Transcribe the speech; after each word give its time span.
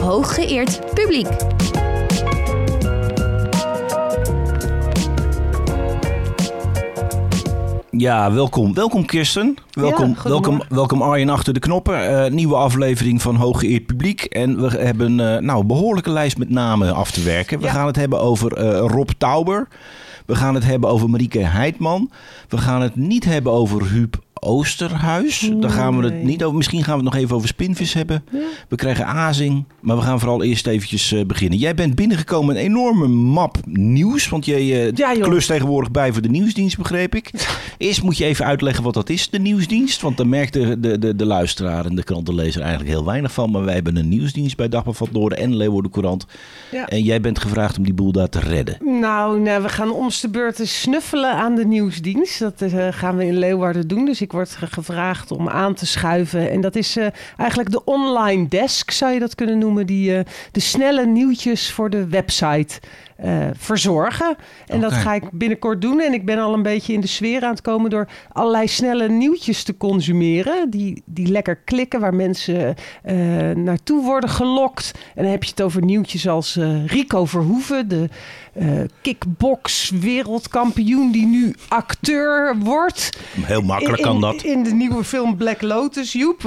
Hooggeëerd 0.00 0.94
publiek. 0.94 1.26
Ja, 7.90 8.32
welkom. 8.32 8.74
Welkom 8.74 9.04
Kirsten. 9.06 9.54
Welkom, 9.70 10.08
Ja, 10.08 10.28
welkom, 10.28 10.62
welkom 10.68 11.02
Arjen 11.02 11.28
achter 11.28 11.52
de 11.54 11.60
knoppen. 11.60 12.24
Eh, 12.24 12.30
nieuwe 12.30 12.54
aflevering 12.54 13.22
van 13.22 13.34
Hooggeëerd 13.36 13.86
Publiek. 13.86 14.22
En 14.24 14.60
we 14.60 14.78
hebben 14.78 15.20
eh, 15.20 15.40
nou, 15.42 15.60
een 15.60 15.66
behoorlijke 15.66 16.10
lijst 16.10 16.38
met 16.38 16.50
namen 16.50 16.94
af 16.94 17.10
te 17.10 17.22
werken. 17.22 17.58
We 17.58 17.64
Ja. 17.64 17.72
gaan 17.72 17.86
het 17.86 17.96
hebben 17.96 18.20
over 18.20 18.52
eh, 18.52 18.78
Rob 18.86 19.08
Tauber. 19.18 19.68
We 20.26 20.34
gaan 20.34 20.54
het 20.54 20.64
hebben 20.64 20.90
over 20.90 21.10
Marieke 21.10 21.38
Heidman. 21.38 22.10
We 22.48 22.58
gaan 22.58 22.82
het 22.82 22.96
niet 22.96 23.24
hebben 23.24 23.52
over 23.52 23.86
Huub 23.88 24.16
Oosterhuis. 24.40 25.50
Daar 25.60 25.70
gaan 25.70 25.98
we 25.98 26.04
het 26.04 26.22
niet 26.22 26.44
over. 26.44 26.56
Misschien 26.56 26.84
gaan 26.84 26.98
we 26.98 27.04
het 27.04 27.12
nog 27.12 27.22
even 27.22 27.36
over 27.36 27.48
spinvis 27.48 27.92
hebben. 27.92 28.24
We 28.68 28.76
krijgen 28.76 29.06
azing. 29.06 29.64
Maar 29.80 29.96
we 29.96 30.02
gaan 30.02 30.18
vooral 30.20 30.42
eerst 30.42 30.66
eventjes 30.66 31.12
eh, 31.12 31.24
beginnen. 31.26 31.58
Jij 31.58 31.74
bent 31.74 31.94
binnengekomen 31.94 32.56
een 32.56 32.62
enorme 32.62 33.06
map 33.08 33.56
nieuws. 33.64 34.28
Want 34.28 34.44
jij 34.44 34.86
eh 34.86 34.92
Ja, 34.94 35.14
joh. 35.14 35.22
klust 35.22 35.46
tegenwoordig 35.48 35.90
bij 35.90 36.12
voor 36.12 36.22
de 36.22 36.28
nieuwsdienst, 36.28 36.78
begreep 36.78 37.14
ik. 37.14 37.30
Eerst 37.78 38.02
moet 38.02 38.16
je 38.16 38.24
even 38.24 38.44
uitleggen 38.44 38.84
wat 38.84 38.94
dat 38.94 39.08
is, 39.08 39.30
de 39.30 39.38
nieuwsdienst. 39.38 40.00
Want 40.00 40.16
daar 40.16 40.26
merkt 40.28 40.52
de, 40.52 40.80
de, 40.80 40.98
de, 40.98 41.16
de 41.16 41.24
luisteraar 41.26 41.84
en 41.86 41.94
de 41.94 42.02
krantenlezer 42.02 42.60
eigenlijk 42.60 42.90
heel 42.90 43.04
weinig 43.04 43.32
van. 43.32 43.50
Maar 43.50 43.64
wij 43.64 43.74
hebben 43.74 43.96
een 43.96 44.08
nieuwsdienst 44.08 44.56
bij 44.56 44.68
Dagblad 44.68 44.96
van 44.96 45.08
Noorden 45.12 45.38
en 45.38 45.56
Leeuwarden 45.56 45.90
Courant. 45.90 46.26
Ja. 46.70 46.86
En 46.86 47.02
jij 47.02 47.20
bent 47.20 47.38
gevraagd 47.38 47.78
om 47.78 47.84
die 47.84 47.94
boel 47.94 48.12
daar 48.12 48.28
te 48.28 48.40
redden. 48.40 48.76
Nou, 49.00 49.40
nou, 49.40 49.62
we 49.62 49.68
gaan 49.68 49.90
om 49.90 50.08
de 50.20 50.28
beurt 50.30 50.60
snuffelen 50.62 51.32
aan 51.32 51.54
de 51.54 51.64
nieuwsdienst. 51.66 52.38
Dat 52.38 52.60
eh, 52.60 52.86
gaan 52.90 53.16
we 53.16 53.26
in 53.26 53.38
Leeuwarden 53.38 53.88
doen. 53.88 54.04
Dus 54.04 54.20
ik 54.20 54.27
word 54.32 54.50
ge- 54.50 54.66
gevraagd 54.66 55.30
om 55.30 55.48
aan 55.48 55.74
te 55.74 55.86
schuiven. 55.86 56.50
En 56.50 56.60
dat 56.60 56.76
is 56.76 56.96
eh, 56.96 57.06
eigenlijk 57.36 57.70
de 57.70 57.84
online 57.84 58.48
desk, 58.48 58.90
zou 58.90 59.12
je 59.12 59.18
dat 59.18 59.34
kunnen 59.34 59.58
noemen. 59.58 59.86
Die 59.86 60.16
eh, 60.16 60.24
de 60.52 60.60
snelle 60.60 61.06
nieuwtjes 61.06 61.72
voor 61.72 61.90
de 61.90 62.08
website 62.08 62.80
eh, 63.18 63.46
verzorgen. 63.56 64.36
En 64.66 64.80
dat 64.80 64.92
ga 64.92 65.14
ik 65.14 65.30
binnenkort 65.32 65.80
doen. 65.82 66.00
En 66.00 66.12
ik 66.12 66.24
ben 66.24 66.38
al 66.38 66.54
een 66.54 66.62
beetje 66.62 66.92
in 66.92 67.00
de 67.00 67.06
sfeer 67.06 67.42
aan 67.42 67.50
het 67.50 67.60
komen 67.60 67.90
door 67.90 68.08
allerlei 68.32 68.68
snelle 68.68 69.08
nieuwtjes 69.08 69.62
te 69.62 69.76
consumeren. 69.76 70.70
Die, 70.70 71.02
die 71.04 71.26
lekker 71.26 71.56
klikken, 71.56 72.00
waar 72.00 72.14
mensen 72.14 72.74
eh, 73.02 73.16
naartoe 73.50 74.02
worden 74.04 74.30
gelokt. 74.30 74.92
En 75.14 75.22
dan 75.22 75.32
heb 75.32 75.44
je 75.44 75.50
het 75.50 75.62
over 75.62 75.84
nieuwtjes 75.84 76.28
als 76.28 76.56
eh, 76.56 76.86
Rico 76.86 77.24
Verhoeven, 77.24 77.88
de 77.88 78.08
kickbox 79.02 79.90
wereldkampioen 79.90 81.10
die 81.12 81.26
nu 81.26 81.54
acteur 81.68 82.56
wordt. 82.58 83.18
Heel 83.40 83.62
makkelijk 83.62 83.96
In- 83.98 84.04
kan 84.04 84.20
dat. 84.20 84.42
In 84.42 84.62
de 84.62 84.70
nieuwe 84.74 85.04
film 85.04 85.36
Black 85.36 85.62
Lotus, 85.62 86.12
Joep. 86.12 86.42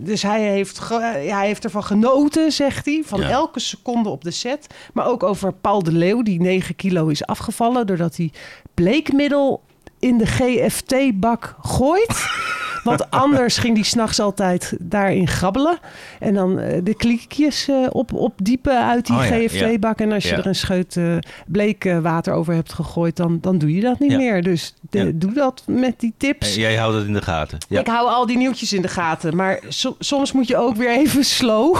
Dus 0.00 0.22
hij 0.22 0.40
heeft, 0.42 0.88
hij 0.88 1.46
heeft 1.46 1.64
ervan 1.64 1.84
genoten, 1.84 2.52
zegt 2.52 2.84
hij. 2.86 3.02
Van 3.04 3.20
Ja. 3.20 3.28
elke 3.28 3.60
seconde 3.60 4.08
op 4.08 4.24
de 4.24 4.30
set. 4.30 4.66
Maar 4.92 5.06
ook 5.06 5.22
over 5.22 5.52
Paul 5.52 5.79
de 5.84 5.92
Leeuw, 5.92 6.22
die 6.22 6.40
9 6.40 6.76
kilo 6.76 7.06
is 7.06 7.26
afgevallen... 7.26 7.86
doordat 7.86 8.16
hij 8.16 8.30
bleekmiddel 8.74 9.62
in 9.98 10.18
de 10.18 10.26
GFT-bak 10.26 11.56
gooit. 11.62 12.26
Want 12.84 13.10
anders 13.10 13.56
ging 13.58 13.74
hij 13.74 13.84
s'nachts 13.84 14.20
altijd 14.20 14.74
daarin 14.78 15.28
grabbelen. 15.28 15.78
En 16.18 16.34
dan 16.34 16.58
eh, 16.58 16.80
de 16.84 16.94
kliekjes 16.94 17.68
eh, 17.68 17.76
op, 17.90 18.12
opdiepen 18.12 18.84
uit 18.86 19.06
die 19.06 19.16
Oh 19.16 19.24
ja, 19.24 19.30
GFT-bak. 19.38 19.98
En 20.00 20.12
als 20.12 20.22
je 20.24 20.30
Ja. 20.30 20.36
er 20.36 20.46
een 20.46 20.54
scheut 20.54 20.96
eh, 20.96 21.16
bleek 21.46 21.84
water 22.02 22.32
over 22.32 22.54
hebt 22.54 22.72
gegooid, 22.72 23.16
dan, 23.16 23.38
dan 23.40 23.58
doe 23.58 23.74
je 23.74 23.80
dat 23.80 23.98
niet 23.98 24.16
meer. 24.16 24.42
Dus 24.42 24.74
de- 24.90 25.18
doe 25.18 25.32
dat 25.32 25.62
met 25.66 26.00
die 26.00 26.12
tips. 26.16 26.54
En 26.54 26.60
jij 26.60 26.76
houdt 26.76 26.96
het 26.96 27.06
in 27.06 27.12
de 27.12 27.22
gaten. 27.22 27.58
Ja. 27.68 27.80
Ik 27.80 27.86
hou 27.86 28.08
al 28.08 28.26
die 28.26 28.36
nieuwtjes 28.36 28.72
in 28.72 28.82
de 28.82 28.88
gaten. 28.88 29.36
Maar 29.36 29.60
so- 29.68 29.96
soms 29.98 30.32
moet 30.32 30.48
je 30.48 30.56
ook 30.56 30.76
weer 30.76 30.90
even 30.90 31.24
slow. 31.24 31.76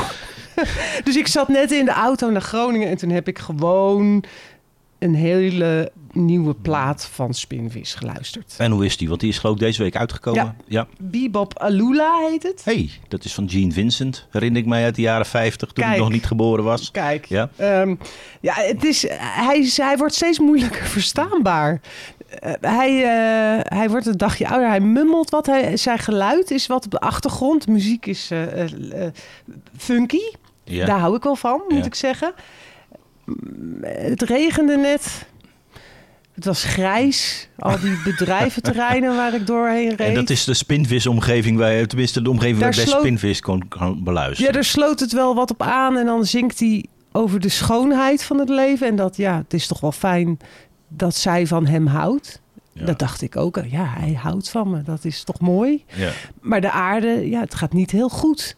dus 1.05 1.17
ik 1.17 1.27
zat 1.27 1.49
net 1.49 1.73
in 1.73 1.85
de 1.85 1.91
auto 1.91 2.31
naar 2.31 2.43
Groningen. 2.43 2.89
En 2.89 2.97
toen 2.97 3.11
heb 3.11 3.29
ik 3.29 3.39
gewoon 3.39 4.25
een 4.99 5.15
hele 5.15 5.93
nieuwe 6.13 6.55
plaat 6.55 7.09
van 7.13 7.35
Spinvis 7.35 7.95
geluisterd. 7.95 8.55
En 8.59 8.71
hoe 8.71 8.85
is 8.85 8.97
die? 8.97 9.09
Want 9.09 9.21
die 9.21 9.29
is 9.29 9.39
geloof 9.39 9.55
ik 9.55 9.61
deze 9.61 9.83
week 9.83 9.97
uitgekomen. 9.97 10.43
Ja. 10.43 10.55
ja. 10.67 10.87
Bebop 10.99 11.59
Alula 11.59 12.29
heet 12.29 12.43
het. 12.43 12.65
hey, 12.65 12.91
dat 13.09 13.25
is 13.25 13.35
van 13.35 13.51
Gene 13.51 13.73
Vincent. 13.73 14.27
Herinner 14.31 14.61
ik 14.61 14.67
mij 14.69 14.85
uit 14.85 14.95
de 14.95 15.03
jaren 15.03 15.27
50 15.27 15.73
toen 15.73 15.85
Kijk. 15.85 15.97
ik 15.97 16.03
nog 16.03 16.13
niet 16.13 16.27
geboren 16.27 16.65
was. 16.65 16.91
Kijk, 16.91 17.27
Ja. 17.27 17.51
ja, 17.59 17.97
ja 18.41 18.55
het 18.55 18.85
is, 18.85 19.07
hij, 19.19 19.71
hij 19.77 19.97
wordt 19.97 20.15
steeds 20.15 20.39
moeilijker 20.39 20.87
verstaanbaar. 20.87 21.81
Eh, 22.39 22.53
hij, 22.61 23.03
eh, 23.03 23.79
hij 23.79 23.89
wordt 23.89 24.07
een 24.07 24.17
dagje 24.17 24.49
ouder. 24.49 24.69
Hij 24.69 24.81
mummelt 24.81 25.31
wat. 25.31 25.47
Hij, 25.47 25.77
zijn 25.77 25.99
geluid 25.99 26.51
is 26.51 26.67
wat 26.67 26.85
op 26.85 26.91
de 26.91 27.01
achtergrond. 27.01 27.67
Muziek 27.67 28.07
is 28.07 28.31
eh, 28.31 28.65
funky. 29.77 30.23
Daar 30.71 30.99
hou 30.99 31.17
ik 31.17 31.23
wel 31.23 31.37
van, 31.37 31.63
moet 31.69 31.87
ik 31.87 31.95
zeggen. 31.95 32.33
Het 33.83 34.23
regende 34.23 34.77
net. 34.77 35.29
Het 36.35 36.45
was 36.45 36.65
grijs. 36.65 37.49
Al 37.59 37.79
die 37.81 38.03
bedrijventerreinen 38.11 39.17
waar 39.17 39.35
ik 39.35 39.47
doorheen 39.47 39.89
reed. 39.89 40.09
En 40.09 40.15
dat 40.15 40.31
is 40.31 40.45
de 40.45 40.55
spinvis-omgeving, 40.55 41.59
waar, 41.59 41.87
tenminste 41.87 42.23
de 42.23 42.31
omgeving 42.31 42.59
Daar 42.59 42.65
waar 42.69 42.75
je 42.75 42.81
best 42.81 42.93
sloot- 42.93 43.03
spinvis 43.05 43.41
kon, 43.41 43.69
kon 43.69 44.05
beluisteren. 44.05 44.47
Ja, 44.47 44.53
daar 44.53 44.65
sloot 44.65 45.01
het 45.01 45.13
wel 45.13 45.35
wat 45.35 45.51
op 45.51 45.63
aan. 45.63 45.97
En 45.97 46.07
dan 46.07 46.25
zingt 46.25 46.59
hij 46.61 46.85
over 47.13 47.41
de 47.41 47.49
schoonheid 47.49 48.23
van 48.23 48.39
het 48.39 48.49
leven. 48.49 48.87
En 48.87 48.97
dat, 48.97 49.17
ja, 49.17 49.37
het 49.37 49.55
is 49.55 49.67
toch 49.67 49.81
wel 49.81 49.93
fijn 49.93 50.39
dat 50.89 51.15
zij 51.15 51.47
van 51.47 51.67
hem 51.67 51.87
houdt. 51.87 52.41
Ja. 52.73 52.85
Dat 52.85 52.99
dacht 52.99 53.23
ik 53.23 53.37
ook. 53.37 53.61
Ja, 53.71 53.85
hij 53.99 54.13
houdt 54.13 54.51
van 54.51 54.71
me. 54.71 54.83
Dat 54.83 55.05
is 55.05 55.25
toch 55.25 55.41
mooi. 55.41 55.85
Ja. 55.95 56.11
Maar 56.41 56.61
de 56.61 56.71
aarde, 56.71 57.29
ja, 57.29 57.41
het 57.41 57.55
gaat 57.55 57.73
niet 57.73 57.91
heel 57.91 58.09
goed. 58.09 58.57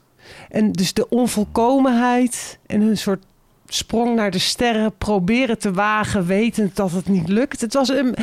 En 0.48 0.72
dus 0.72 0.92
de 0.92 1.08
onvolkomenheid 1.08 2.58
en 2.66 2.80
een 2.80 2.96
soort 2.96 3.24
sprong 3.74 4.14
naar 4.14 4.30
de 4.30 4.38
sterren, 4.38 4.92
proberen 4.98 5.58
te 5.58 5.72
wagen, 5.72 6.26
wetend 6.26 6.76
dat 6.76 6.92
het 6.92 7.08
niet 7.08 7.28
lukt. 7.28 7.60
Het 7.60 7.74
was 7.74 7.88
een, 7.88 8.14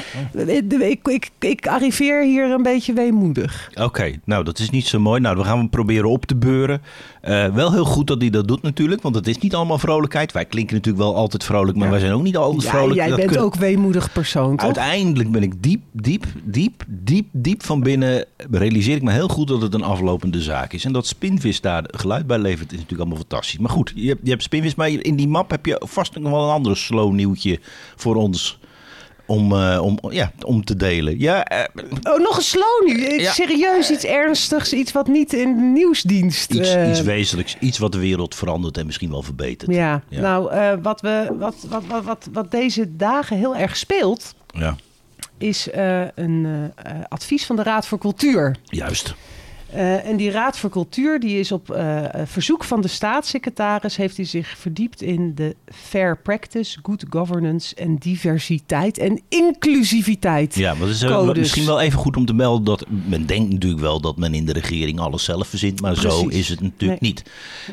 ik, 0.82 1.08
ik, 1.08 1.30
ik 1.40 1.68
arriveer 1.68 2.24
hier 2.24 2.52
een 2.52 2.64
beetje 2.64 2.94
weemoedig. 2.94 3.72
Oké, 3.82 4.20
nou 4.26 4.44
dat 4.44 4.60
is 4.60 4.70
niet 4.70 4.86
zo 4.88 5.00
mooi. 5.00 5.22
Nou, 5.22 5.38
we 5.38 5.44
gaan 5.44 5.58
hem 5.58 5.70
proberen 5.70 6.10
op 6.10 6.26
te 6.26 6.36
beuren. 6.36 6.82
Eh, 7.22 7.48
wel 7.54 7.72
heel 7.72 7.86
goed 7.86 8.08
dat 8.08 8.22
hij 8.22 8.30
dat 8.30 8.48
doet 8.48 8.62
natuurlijk, 8.62 9.02
want 9.02 9.16
het 9.16 9.28
is 9.28 9.38
niet 9.38 9.56
allemaal 9.56 9.78
vrolijkheid. 9.80 10.32
Wij 10.32 10.46
klinken 10.46 10.76
natuurlijk 10.76 11.04
wel 11.04 11.16
altijd 11.16 11.44
vrolijk, 11.44 11.76
maar 11.78 11.86
Ja. 11.86 11.92
wij 11.92 12.00
zijn 12.02 12.14
ook 12.14 12.24
niet 12.24 12.38
altijd 12.38 12.64
Ja, 12.64 12.70
vrolijk. 12.70 12.96
jij 12.96 13.08
Dat 13.08 13.18
bent 13.18 13.38
ook 13.38 13.56
weemoedig 13.56 14.12
persoon, 14.12 14.56
toch? 14.56 14.66
Uiteindelijk 14.66 15.32
ben 15.32 15.44
ik 15.44 15.64
diep, 15.64 15.82
diep, 15.92 16.26
diep, 16.44 16.84
diep, 16.88 17.26
diep 17.32 17.64
van 17.66 17.80
binnen. 17.82 18.26
Realiseer 18.52 18.96
ik 18.96 19.02
me 19.02 19.12
heel 19.12 19.28
goed 19.28 19.48
dat 19.48 19.62
het 19.62 19.74
een 19.74 19.84
aflopende 19.84 20.42
zaak 20.42 20.74
is. 20.74 20.86
En 20.86 20.94
dat 20.94 21.08
Spinvis 21.08 21.62
daar 21.62 21.84
geluid 21.88 22.28
bij 22.28 22.38
levert 22.38 22.68
is 22.72 22.78
natuurlijk 22.78 23.00
allemaal 23.00 23.18
fantastisch. 23.30 23.58
Maar 23.60 23.70
goed, 23.70 23.92
je 23.96 24.08
hebt, 24.08 24.20
je 24.24 24.30
hebt 24.30 24.44
Spinvis, 24.44 24.76
maar 24.76 24.90
in 24.90 25.16
die 25.16 25.28
map 25.40 25.52
heb 25.52 25.66
je 25.66 25.82
vast 25.86 26.18
nog 26.18 26.32
wel 26.32 26.44
een 26.44 26.54
andere 26.54 26.76
slow 26.76 27.14
nieuwtje 27.14 27.60
voor 27.96 28.16
ons 28.16 28.60
om, 29.26 29.52
eh, 29.54 29.80
om, 29.82 29.98
ja, 30.10 30.32
om 30.46 30.64
te 30.66 30.76
delen. 30.76 31.20
Ja, 31.20 31.44
eh, 31.44 31.84
Oh, 32.04 32.20
nog 32.20 32.38
een 32.38 32.44
slow. 32.44 32.88
Ja. 33.20 33.32
Serieus 33.32 33.90
iets 33.92 34.04
ernstigs, 34.04 34.74
iets 34.74 34.92
wat 34.92 35.08
niet 35.08 35.34
in 35.34 35.56
de 35.58 35.62
nieuwsdienst... 35.64 36.52
iets, 36.54 36.74
eh, 36.74 36.90
iets 36.90 37.02
wezenlijks, 37.02 37.58
iets 37.60 37.78
wat 37.78 37.92
de 37.92 38.00
wereld 38.00 38.36
verandert 38.36 38.78
en 38.78 38.86
misschien 38.86 39.10
wel 39.12 39.24
verbetert. 39.24 39.72
Ja, 39.72 40.02
Ja. 40.10 40.22
nou, 40.22 40.52
eh, 40.52 40.74
wat, 40.82 41.02
we, 41.02 41.36
wat, 41.40 41.56
wat, 41.70 41.84
wat, 41.88 42.04
wat, 42.04 42.28
wat 42.34 42.52
deze 42.52 42.96
dagen 42.96 43.38
heel 43.38 43.56
erg 43.56 43.78
speelt... 43.78 44.34
Ja, 44.48 44.76
is 45.38 45.70
eh, 45.70 46.02
een 46.16 46.72
eh, 46.76 46.92
eh, 46.92 47.02
advies 47.08 47.46
van 47.46 47.56
de 47.56 47.64
Raad 47.64 47.88
voor 47.88 47.98
Cultuur. 47.98 48.56
juist. 48.64 49.16
Eh, 49.74 50.06
en 50.06 50.18
die 50.18 50.32
Raad 50.32 50.58
voor 50.58 50.70
Cultuur 50.70 51.20
die 51.20 51.40
is 51.40 51.52
op 51.52 51.70
eh, 51.72 52.06
eh, 52.22 52.28
verzoek 52.28 52.64
van 52.64 52.82
de 52.82 52.88
staatssecretaris... 52.88 53.96
heeft 53.98 54.16
hij 54.18 54.26
zich 54.26 54.48
verdiept 54.58 55.02
in 55.02 55.36
de 55.36 55.56
fair 55.66 56.18
practice, 56.18 56.80
good 56.84 57.06
governance... 57.10 57.76
en 57.76 57.96
diversiteit 57.96 58.98
en 58.98 59.22
inclusiviteit. 59.28 60.56
Ja, 60.56 60.74
maar 60.74 60.88
is 60.90 61.02
eh, 61.02 61.10
Codes. 61.10 61.38
misschien 61.38 61.66
wel 61.66 61.80
even 61.82 62.00
goed 62.00 62.18
om 62.18 62.26
te 62.26 62.34
melden 62.34 62.64
dat 62.66 62.86
men 63.08 63.26
denkt 63.26 63.52
natuurlijk 63.52 63.82
wel 63.82 64.02
dat 64.02 64.18
men 64.18 64.34
in 64.34 64.46
de 64.46 64.54
regering 64.54 65.00
alles 65.00 65.24
zelf 65.24 65.48
verzint, 65.48 65.82
maar 65.82 65.96
zo 65.96 66.28
is 66.28 66.50
het 66.50 66.62
natuurlijk 66.62 67.02
Nee. 67.02 67.10
niet. 67.12 67.24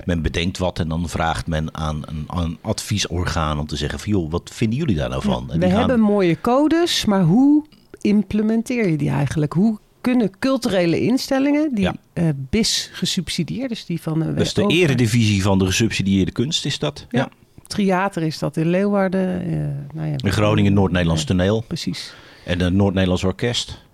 Men 0.05 0.23
bedenkt 0.23 0.59
wat 0.59 0.79
en 0.79 0.89
dan 0.89 1.09
vraagt 1.09 1.47
men 1.47 1.75
aan 1.75 2.03
een, 2.07 2.25
aan 2.27 2.43
een 2.45 2.59
adviesorgaan 2.61 3.59
om 3.59 3.67
te 3.67 3.77
zeggen 3.77 3.99
van 3.99 4.13
joh, 4.13 4.31
wat 4.31 4.51
vinden 4.53 4.79
jullie 4.79 4.97
daar 4.97 5.09
nou 5.09 5.23
van? 5.23 5.51
En 5.53 5.61
We 5.61 5.67
gaan- 5.69 5.79
hebben 5.79 6.01
mooie 6.01 6.41
codes, 6.41 7.05
maar 7.05 7.23
hoe 7.23 7.65
implementeer 8.01 8.89
je 8.91 8.97
die 8.97 9.11
eigenlijk? 9.11 9.53
Hoe 9.53 9.79
kunnen 10.13 10.31
culturele 10.39 11.01
instellingen 11.01 11.75
die 11.75 11.85
Ja. 11.85 11.95
eh, 12.13 12.25
BIS 12.51 12.91
gesubsidieerd, 12.93 13.69
dus 13.69 13.85
die 13.87 14.01
van 14.03 14.37
is 14.37 14.55
de 14.55 14.65
over- 14.65 14.77
eredivisie 14.77 15.43
van 15.43 15.59
de 15.59 15.67
gesubsidieerde 15.67 16.33
kunst, 16.33 16.65
is 16.65 16.79
dat? 16.79 17.07
Ja. 17.11 17.29
Triater 17.67 18.23
is 18.23 18.39
dat 18.39 18.57
in 18.57 18.71
Leeuwarden. 18.71 19.41
eh, 19.41 19.49
nou 19.95 20.09
ja, 20.09 20.15
In 20.25 20.33
Groningen, 20.33 20.73
Noord-Nederlands 20.73 21.25
toneel 21.25 21.61
Precies. 21.67 22.15
en 22.45 22.61
het 22.61 22.73
Noord-Nederlands 22.75 23.25
orkest. 23.25 23.85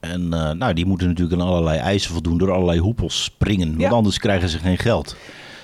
En 0.00 0.32
eh, 0.32 0.50
nou, 0.50 0.72
die 0.74 0.86
moeten 0.86 1.08
natuurlijk 1.08 1.40
aan 1.40 1.46
allerlei 1.48 1.78
eisen 1.78 2.10
voldoen, 2.12 2.38
door 2.38 2.52
allerlei 2.52 2.78
hoepels 2.78 3.22
springen, 3.24 3.76
want 3.78 3.92
anders 3.92 4.18
krijgen 4.18 4.48
ze 4.48 4.58
geen 4.58 4.78
geld. 4.78 5.16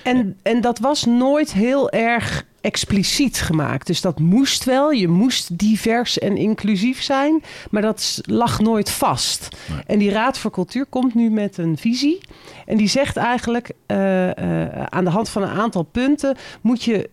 En, 0.07 0.37
en 0.41 0.61
dat 0.61 0.79
was 0.79 1.05
nooit 1.05 1.53
heel 1.53 1.89
erg 1.89 2.45
expliciet 2.61 3.41
gemaakt. 3.41 3.87
Dus 3.87 4.01
dat 4.01 4.19
moest 4.19 4.63
wel. 4.63 4.91
Je 4.91 5.07
moest 5.07 5.59
divers 5.59 6.19
en 6.19 6.37
inclusief 6.37 7.01
zijn. 7.01 7.43
Maar 7.71 7.81
dat 7.81 8.21
lag 8.23 8.59
nooit 8.59 8.89
vast. 8.89 9.49
Nee. 9.69 9.79
En 9.85 9.99
die 9.99 10.09
Raad 10.09 10.37
voor 10.37 10.51
Cultuur 10.51 10.85
komt 10.85 11.15
nu 11.15 11.29
met 11.29 11.57
een 11.57 11.77
visie. 11.77 12.19
En 12.65 12.77
die 12.77 12.87
zegt 12.87 13.17
eigenlijk... 13.17 13.71
eh, 13.85 14.29
eh, 14.37 14.83
aan 14.89 15.03
de 15.03 15.09
hand 15.09 15.29
van 15.29 15.41
een 15.41 15.57
aantal 15.59 15.83
punten... 15.83 16.37
moet 16.61 16.83
je 16.83 17.09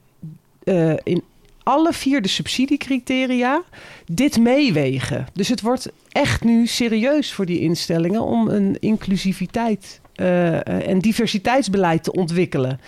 eh, 0.65 0.95
in 1.03 1.23
alle 1.63 1.93
vier 1.93 2.23
de 2.23 2.29
subsidiecriteria 2.29 3.63
dit 4.07 4.39
meewegen. 4.39 5.27
Dus 5.33 5.49
het 5.49 5.61
wordt 5.61 5.93
echt 6.09 6.45
nu 6.45 6.67
serieus 6.67 7.33
voor 7.33 7.47
die 7.47 7.61
instellingen... 7.61 8.23
om 8.23 8.49
een 8.49 8.77
inclusiviteit 8.81 10.01
eh, 10.15 10.55
eh, 10.55 10.89
en 10.89 10.99
diversiteitsbeleid 10.99 12.03
te 12.05 12.13
ontwikkelen. 12.13 12.81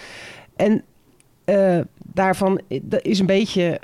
En 0.57 0.83
eh, 1.45 1.79
daarvan 2.13 2.61
is 3.03 3.19
een 3.19 3.27
beetje 3.27 3.79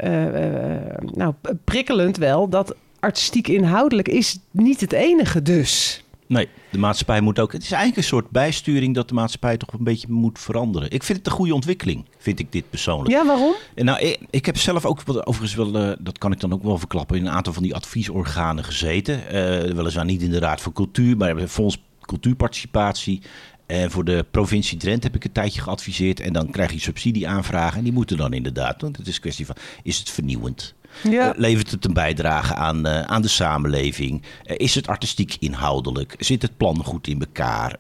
nou, 1.15 1.35
prikkelend 1.65 2.17
wel 2.17 2.49
dat 2.49 2.75
artistiek 3.01 3.49
inhoudelijk 3.49 4.09
is 4.09 4.39
niet 4.51 4.81
het 4.81 4.93
enige 4.93 5.43
dus. 5.43 6.05
Nee, 6.27 6.49
de 6.71 6.79
maatschappij 6.79 7.21
moet 7.21 7.39
ook. 7.39 7.53
Het 7.53 7.63
is 7.63 7.71
eigenlijk 7.71 8.03
een 8.03 8.09
soort 8.09 8.31
bijsturing 8.31 8.95
dat 8.95 9.09
de 9.09 9.15
maatschappij 9.15 9.57
toch 9.57 9.73
een 9.73 9.85
beetje 9.85 10.07
moet 10.11 10.39
veranderen. 10.39 10.91
Ik 10.91 11.03
vind 11.03 11.19
het 11.19 11.27
een 11.27 11.33
goede 11.33 11.55
ontwikkeling, 11.55 12.05
vind 12.19 12.39
ik 12.39 12.53
dit 12.53 12.71
persoonlijk. 12.71 13.11
Ja, 13.11 13.27
waarom? 13.27 13.55
En 13.75 13.85
nou, 13.85 14.01
ik, 14.01 14.19
ik 14.31 14.47
heb 14.47 14.57
zelf 14.57 14.85
ook, 14.85 15.03
wat- 15.03 15.27
overigens 15.27 15.55
wel, 15.73 15.97
dat 16.01 16.19
kan 16.19 16.33
ik 16.33 16.41
dan 16.41 16.53
ook 16.53 16.63
wel 16.63 16.79
verklappen, 16.79 17.17
in 17.17 17.27
een 17.27 17.33
aantal 17.33 17.53
van 17.53 17.63
die 17.63 17.75
adviesorganen 17.75 18.65
gezeten. 18.65 19.29
Eh, 19.29 19.75
weliswaar 19.75 20.05
niet 20.05 20.23
in 20.23 20.31
de 20.31 20.39
Raad 20.39 20.61
voor 20.61 20.73
Cultuur, 20.73 21.17
maar 21.17 21.47
Fonds 21.49 21.83
Cultuurparticipatie. 22.07 23.23
En 23.67 23.91
voor 23.91 24.05
de 24.05 24.27
provincie 24.31 24.79
Drenthe 24.79 25.07
heb 25.07 25.17
ik 25.17 25.25
een 25.25 25.33
tijdje 25.33 25.61
geadviseerd. 25.61 26.21
En 26.21 26.33
dan 26.33 26.51
krijg 26.51 26.73
je 26.73 26.81
subsidieaanvragen. 26.81 27.79
En 27.79 27.85
die 27.85 27.93
moeten 27.93 28.17
dan 28.17 28.33
inderdaad, 28.33 28.81
want 28.81 28.97
het 28.97 29.07
is 29.07 29.15
een 29.15 29.21
kwestie 29.21 29.47
van, 29.47 29.57
is 29.83 29.99
het 29.99 30.11
vernieuwend? 30.11 30.75
Ja. 31.11 31.33
Eh, 31.33 31.39
levert 31.39 31.71
het 31.71 31.85
een 31.85 31.93
bijdrage 31.93 32.55
aan, 32.55 32.87
eh, 32.87 33.01
aan 33.01 33.23
de 33.23 33.29
samenleving? 33.29 34.23
Eh, 34.45 34.55
is 34.59 34.75
het 34.75 34.87
artistiek 34.87 35.37
inhoudelijk? 35.39 36.15
Zit 36.19 36.43
het 36.43 36.57
plan 36.57 36.85
goed 36.85 37.07
in 37.07 37.21
elkaar? 37.21 37.77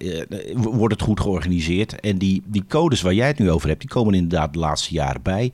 Wordt 0.54 0.94
het 0.94 1.02
goed 1.02 1.20
georganiseerd? 1.20 2.00
En 2.00 2.18
die, 2.18 2.42
die 2.46 2.64
codes 2.68 3.00
waar 3.00 3.14
jij 3.14 3.26
het 3.26 3.38
nu 3.38 3.50
over 3.50 3.68
hebt, 3.68 3.80
die 3.80 3.90
komen 3.90 4.14
inderdaad 4.14 4.52
de 4.52 4.58
laatste 4.58 4.94
jaren 4.94 5.22
bij. 5.22 5.52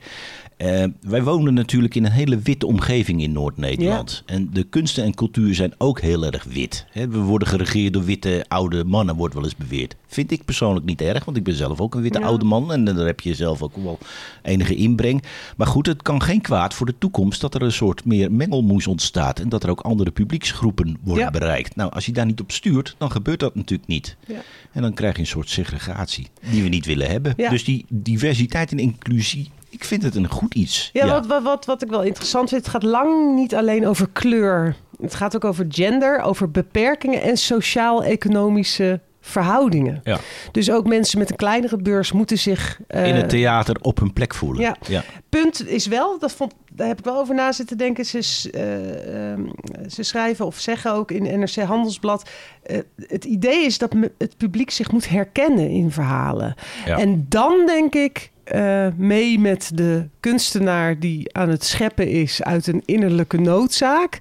Eh, 0.59 0.85
wij 1.01 1.23
wonen 1.23 1.55
natuurlijk 1.55 1.95
in 1.95 2.05
een 2.05 2.11
hele 2.13 2.39
witte 2.39 2.67
omgeving 2.67 3.23
in 3.23 3.33
Noord-Nederland. 3.33 4.23
En 4.27 4.49
de 4.53 4.63
kunsten 4.63 5.05
en 5.05 5.15
cultuur 5.15 5.55
zijn 5.55 5.75
ook 5.79 6.01
heel 6.01 6.25
erg 6.25 6.45
wit. 6.45 6.87
We 6.93 7.19
worden 7.19 7.49
geregeerd 7.49 7.93
door 7.93 8.05
witte 8.05 8.45
oude 8.49 8.85
mannen, 8.85 9.17
wordt 9.17 9.35
wel 9.35 9.45
eens 9.45 9.57
beweerd. 9.57 9.97
Vind 10.07 10.31
ik 10.31 10.45
persoonlijk 10.45 10.87
niet 10.87 11.01
erg, 11.01 11.25
want 11.25 11.37
ik 11.37 11.43
ben 11.45 11.55
zelf 11.55 11.81
ook 11.81 11.95
een 11.95 12.03
witte 12.03 12.19
Ja. 12.19 12.25
oude 12.27 12.45
man. 12.45 12.73
En 12.73 12.85
daar 12.85 13.07
heb 13.07 13.21
je 13.21 13.35
zelf 13.35 13.63
ook 13.63 13.77
wel 13.77 13.99
enige 14.43 14.75
inbreng. 14.75 15.23
Maar 15.57 15.67
goed, 15.67 15.87
het 15.87 16.03
kan 16.03 16.23
geen 16.23 16.41
kwaad 16.41 16.75
voor 16.75 16.87
de 16.87 16.95
toekomst 16.99 17.41
dat 17.41 17.55
er 17.55 17.63
een 17.63 17.73
soort 17.73 18.05
meer 18.05 18.33
mengelmoes 18.33 18.87
ontstaat. 18.87 19.41
En 19.41 19.49
dat 19.49 19.63
er 19.63 19.71
ook 19.71 19.81
andere 19.81 20.11
publieksgroepen 20.11 20.97
worden 21.03 21.25
Ja. 21.25 21.31
bereikt. 21.31 21.77
Nou, 21.77 21.93
als 21.93 22.07
je 22.07 22.13
daar 22.13 22.27
niet 22.27 22.41
op 22.41 22.53
stuurt, 22.53 22.95
dan 22.99 23.11
gebeurt 23.11 23.41
dat 23.41 23.55
natuurlijk 23.55 23.89
niet. 23.89 24.17
Ja. 24.27 24.41
En 24.73 24.83
dan 24.83 24.95
krijg 24.95 25.15
je 25.15 25.21
een 25.21 25.27
soort 25.27 25.51
segregatie 25.51 26.27
die 26.51 26.63
we 26.63 26.69
niet 26.69 26.87
willen 26.87 27.11
hebben. 27.11 27.35
Dus 27.37 27.65
die 27.65 27.85
diversiteit 27.89 28.71
en 28.73 28.79
inclusie, 28.79 29.51
ik 29.71 29.85
vind 29.85 30.03
het 30.03 30.15
een 30.15 30.31
goed 30.31 30.55
iets. 30.55 30.91
Ja, 30.93 31.07
Wat, 31.07 31.27
wat, 31.27 31.43
wat, 31.43 31.65
wat 31.67 31.83
ik 31.83 31.89
wel 31.89 32.03
interessant 32.03 32.49
vind, 32.49 32.61
het 32.61 32.71
gaat 32.71 32.83
lang 32.83 33.35
niet 33.35 33.55
alleen 33.55 33.87
over 33.87 34.09
kleur. 34.13 34.77
Het 35.01 35.15
gaat 35.15 35.37
ook 35.37 35.45
over 35.45 35.67
gender, 35.69 36.21
over 36.21 36.51
beperkingen 36.51 37.23
en 37.23 37.37
sociaal-economische 37.37 39.01
verhoudingen. 39.21 40.01
Ja. 40.05 40.19
Dus 40.53 40.71
ook 40.71 40.87
mensen 40.87 41.19
met 41.19 41.31
een 41.31 41.37
kleinere 41.37 41.77
beurs 41.77 42.13
moeten 42.13 42.39
zich... 42.39 42.81
eh, 42.87 43.07
In 43.09 43.15
het 43.15 43.29
theater 43.29 43.77
op 43.81 43.99
hun 43.99 44.13
plek 44.13 44.35
voelen. 44.35 44.63
Ja. 44.63 44.77
ja. 44.89 45.03
punt 45.29 45.69
is 45.69 45.87
wel, 45.87 46.19
dat 46.19 46.33
vond, 46.33 46.55
daar 46.73 46.87
heb 46.89 46.99
ik 46.99 47.05
wel 47.05 47.17
over 47.19 47.35
na 47.35 47.53
zitten 47.53 47.79
denken. 47.79 48.05
Ze, 48.07 48.49
eh, 48.51 49.31
ehm, 49.33 49.43
ze 49.89 50.03
schrijven 50.03 50.47
of 50.47 50.59
zeggen 50.59 50.93
ook 50.93 51.11
in 51.11 51.39
NRC 51.41 51.55
Handelsblad. 51.57 52.29
eh, 52.63 52.79
het 53.07 53.25
idee 53.25 53.65
is 53.65 53.79
dat 53.79 53.93
me- 53.95 54.13
het 54.19 54.37
publiek 54.37 54.71
zich 54.71 54.93
moet 54.93 55.09
herkennen 55.09 55.69
in 55.71 55.91
verhalen. 55.91 56.55
Ja. 56.87 56.99
En 56.99 57.27
dan 57.29 57.63
denk 57.67 57.95
ik. 57.95 58.31
Eh, 58.51 58.87
mee 58.97 59.39
met 59.39 59.71
de 59.75 60.09
kunstenaar 60.21 60.99
die 60.99 61.35
aan 61.35 61.49
het 61.49 61.65
scheppen 61.65 62.09
is 62.09 62.43
uit 62.43 62.67
een 62.67 62.83
innerlijke 62.85 63.41
noodzaak. 63.41 64.19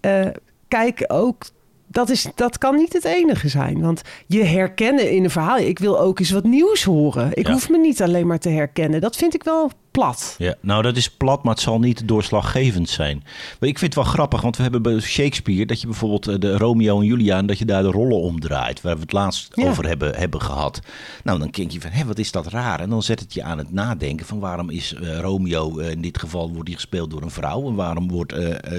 eh, 0.00 0.26
kijk 0.68 1.04
ook. 1.08 1.42
Dat, 1.86 2.08
is, 2.10 2.26
dat 2.34 2.58
kan 2.58 2.76
niet 2.76 2.92
het 2.92 3.04
enige 3.04 3.48
zijn. 3.48 3.80
Want 3.80 4.02
je 4.26 4.44
herkennen 4.44 5.10
in 5.10 5.24
een 5.24 5.30
verhaal. 5.30 5.58
Ik 5.58 5.78
wil 5.78 6.00
ook 6.00 6.18
eens 6.18 6.30
wat 6.30 6.44
nieuws 6.44 6.84
horen. 6.84 7.30
Ik 7.34 7.46
Ja. 7.46 7.52
hoef 7.52 7.68
me 7.68 7.78
niet 7.78 8.02
alleen 8.02 8.26
maar 8.26 8.38
te 8.38 8.48
herkennen. 8.48 9.00
Dat 9.00 9.16
vind 9.16 9.34
ik 9.34 9.42
wel 9.42 9.70
plat. 9.90 10.34
Ja, 10.38 10.54
nou 10.60 10.82
dat 10.82 10.96
is 10.96 11.10
plat, 11.10 11.42
maar 11.42 11.54
het 11.54 11.62
zal 11.62 11.78
niet 11.78 12.08
doorslaggevend 12.08 12.88
zijn. 12.88 13.22
Maar 13.60 13.68
ik 13.68 13.78
vind 13.78 13.94
het 13.94 14.04
wel 14.04 14.12
grappig, 14.12 14.40
want 14.40 14.56
we 14.56 14.62
hebben 14.62 14.82
bij 14.82 15.00
Shakespeare 15.00 15.66
dat 15.66 15.80
je 15.80 15.86
bijvoorbeeld 15.86 16.26
eh, 16.28 16.38
de 16.38 16.56
Romeo 16.56 17.00
en 17.00 17.06
Julia 17.06 17.36
en 17.36 17.46
dat 17.46 17.58
je 17.58 17.64
daar 17.64 17.82
de 17.82 17.90
rollen 17.90 18.20
omdraait, 18.20 18.80
waar 18.80 18.94
we 18.94 19.00
het 19.00 19.12
laatst 19.12 19.48
Ja. 19.54 19.68
over 19.68 19.86
hebben, 19.86 20.14
hebben 20.16 20.42
gehad. 20.42 20.80
Nou, 21.24 21.38
dan 21.38 21.48
denk 21.50 21.70
je 21.70 21.80
van, 21.80 21.90
hé, 21.90 22.04
wat 22.04 22.18
is 22.18 22.32
dat 22.32 22.46
raar? 22.46 22.80
En 22.80 22.90
dan 22.90 23.02
zet 23.02 23.20
het 23.20 23.34
je 23.34 23.42
aan 23.42 23.58
het 23.58 23.72
nadenken 23.72 24.26
van 24.26 24.38
waarom 24.38 24.70
is 24.70 24.94
eh, 24.94 25.18
Romeo 25.18 25.78
eh, 25.78 25.90
in 25.90 26.00
dit 26.00 26.18
geval 26.18 26.48
wordt 26.52 26.68
hij 26.68 26.76
gespeeld 26.76 27.10
door 27.10 27.22
een 27.22 27.30
vrouw 27.30 27.66
en 27.68 27.74
waarom 27.74 28.08
wordt 28.08 28.34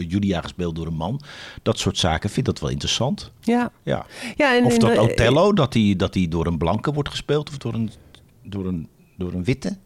Julia 0.07 0.41
gespeeld 0.41 0.75
door 0.75 0.87
een 0.87 0.93
man? 0.93 1.21
Dat 1.63 1.79
soort 1.79 1.97
zaken, 1.97 2.27
ik 2.27 2.33
vind 2.33 2.45
dat 2.45 2.59
wel 2.59 2.69
interessant. 2.69 3.31
Ja. 3.41 3.71
Ja. 3.83 4.05
ja 4.35 4.55
en 4.57 4.65
Of 4.65 4.77
dat 4.77 4.97
Othello, 4.97 5.53
dat 5.53 5.73
hij 5.73 5.93
dat 5.97 6.13
die 6.13 6.27
door 6.27 6.45
een 6.45 6.57
blanke 6.57 6.93
wordt 6.93 7.09
gespeeld 7.09 7.49
of 7.49 7.57
door 7.57 7.73
een, 7.73 7.91
door 8.43 8.65
een, 8.67 8.87
door 9.17 9.33
een 9.33 9.43
witte. 9.43 9.77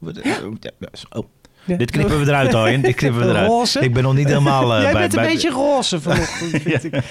Oh. 1.10 1.26
Ja. 1.66 1.78
Dit 1.78 1.92
knippen 1.92 2.20
we 2.20 2.26
eruit, 2.26 2.54
Arjen. 2.54 2.82
Dit 2.82 2.96
knippen 2.96 3.22
we 3.22 3.30
eruit. 3.30 3.48
Roze? 3.48 3.80
Ik 3.80 3.94
ben 3.94 4.04
nog 4.04 4.16
niet 4.16 4.28
helemaal 4.28 4.74
eh, 4.76 4.82
Jij 4.82 4.92
bij... 4.92 5.02
bent 5.02 5.14
een 5.16 5.22
bij- 5.22 5.32
beetje 5.32 5.50
roze 5.50 6.02
vanochtend, 6.02 6.62
vind 6.64 6.84
ik. 6.84 6.94
Eh, 6.94 7.02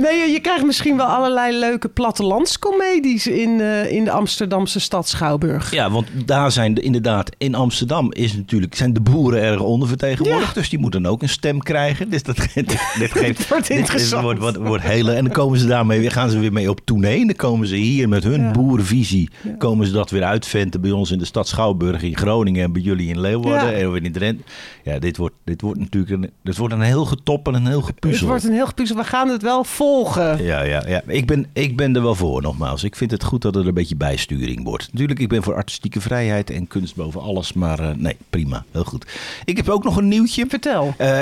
nee, 0.00 0.30
je 0.32 0.38
krijgt 0.42 0.64
misschien 0.64 0.96
wel 0.96 1.06
allerlei 1.06 1.58
leuke 1.58 1.88
plattelandscomedies 1.88 3.26
in, 3.26 3.60
eh, 3.60 3.92
in 3.92 4.04
de 4.04 4.10
Amsterdamse 4.10 4.80
stad 4.80 5.08
Schouwburg. 5.08 5.70
Ja, 5.72 5.90
want 5.90 6.06
daar 6.24 6.52
zijn 6.52 6.74
de, 6.74 6.80
inderdaad... 6.80 7.30
In 7.38 7.54
Amsterdam 7.54 8.12
is 8.12 8.34
natuurlijk, 8.34 8.74
zijn 8.74 8.92
de 8.92 9.00
boeren 9.00 9.42
erg 9.42 9.60
ondervertegenwoordigd. 9.60 10.54
Ja. 10.54 10.60
Dus 10.60 10.68
die 10.68 10.78
moeten 10.78 11.06
ook 11.06 11.22
een 11.22 11.28
stem 11.28 11.58
krijgen. 11.58 12.10
Dus 12.10 12.22
dat, 12.22 12.36
dit, 12.54 12.78
dit 12.98 13.12
geeft... 13.18 13.48
wordt 13.48 13.66
dit 13.68 13.78
interessant. 13.78 14.22
wordt, 14.22 14.40
wordt, 14.40 14.56
wordt 14.56 14.84
hele, 14.84 15.12
en 15.12 15.24
dan 15.24 15.32
komen 15.32 15.58
ze 15.58 15.66
daarmee 15.66 16.00
weer, 16.00 16.10
gaan 16.12 16.30
ze 16.30 16.38
weer 16.38 16.52
mee 16.52 16.70
op 16.70 16.80
tournee. 16.84 17.20
En 17.20 17.26
dan 17.26 17.36
komen 17.36 17.66
ze 17.66 17.74
hier 17.76 18.08
met 18.08 18.24
hun 18.24 18.40
Ja. 18.40 18.50
boerenvisie. 18.50 19.30
Komen 19.58 19.86
ze 19.86 19.92
dat 19.92 20.10
weer 20.10 20.24
uitventen 20.24 20.80
bij 20.80 20.90
ons 20.90 21.10
in 21.10 21.18
de 21.18 21.24
stad 21.24 21.48
Schouwburg 21.48 22.02
in 22.02 22.16
Groningen. 22.16 22.64
En 22.64 22.72
bij 22.72 22.82
jullie 22.82 23.08
in 23.08 23.20
Leeuwarden. 23.20 23.74
We 23.92 24.00
in 24.00 24.12
Drenthe. 24.12 24.44
Ja, 24.84 24.98
dit 24.98 25.16
wordt, 25.16 25.34
dit 25.44 25.60
wordt 25.60 25.78
natuurlijk 25.78 26.12
een, 26.12 26.30
dit 26.42 26.56
wordt 26.56 26.74
een 26.74 26.80
heel 26.80 27.04
getop 27.04 27.46
en 27.46 27.54
een 27.54 27.66
heel 27.66 27.76
Het 27.76 27.86
gepuzzel. 27.86 28.26
wordt 28.26 28.44
een 28.44 28.52
heel 28.52 28.66
gepuzzel. 28.66 28.96
We 28.96 29.04
gaan 29.04 29.28
het 29.28 29.42
wel 29.42 29.64
volgen. 29.64 30.44
Ja, 30.44 30.62
ja, 30.62 30.82
ja. 30.88 31.02
Ik, 31.06 31.26
ben, 31.26 31.46
ik 31.52 31.76
ben 31.76 31.96
er 31.96 32.02
wel 32.02 32.14
voor, 32.14 32.42
nogmaals. 32.42 32.84
Ik 32.84 32.96
vind 32.96 33.10
het 33.10 33.24
goed 33.24 33.42
dat 33.42 33.56
er 33.56 33.66
een 33.66 33.74
beetje 33.74 33.96
bijsturing 33.96 34.64
wordt. 34.64 34.88
Natuurlijk, 34.92 35.20
ik 35.20 35.28
ben 35.28 35.42
voor 35.42 35.54
artistieke 35.54 36.00
vrijheid 36.00 36.50
en 36.50 36.66
kunst 36.66 36.94
boven 36.94 37.20
alles. 37.20 37.52
Maar 37.52 37.78
eh, 37.78 37.94
nee, 37.96 38.16
prima. 38.30 38.64
Heel 38.70 38.84
goed. 38.84 39.06
Ik 39.44 39.56
heb 39.56 39.68
ook 39.68 39.84
nog 39.84 39.96
een 39.96 40.08
nieuwtje. 40.08 40.46
Vertel. 40.48 40.94
Eh, 40.98 41.20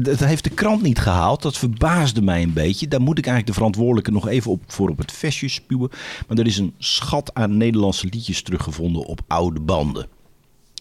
dat 0.00 0.18
heeft 0.18 0.44
de 0.44 0.50
krant 0.50 0.82
niet 0.82 0.98
gehaald. 0.98 1.42
Dat 1.42 1.58
verbaasde 1.58 2.22
mij 2.22 2.42
een 2.42 2.52
beetje. 2.52 2.88
Daar 2.88 3.00
moet 3.00 3.18
ik 3.18 3.26
eigenlijk 3.26 3.46
de 3.46 3.58
verantwoordelijke 3.58 4.10
nog 4.10 4.28
even 4.28 4.50
op, 4.50 4.62
voor 4.66 4.88
op 4.88 4.98
het 4.98 5.12
vestje 5.12 5.48
spuwen. 5.48 5.90
Maar 6.28 6.38
er 6.38 6.46
is 6.46 6.58
een 6.58 6.74
schat 6.78 7.30
aan 7.34 7.56
Nederlandse 7.56 8.06
liedjes 8.10 8.42
teruggevonden 8.42 9.04
op 9.04 9.20
oude 9.26 9.60
banden. 9.60 10.06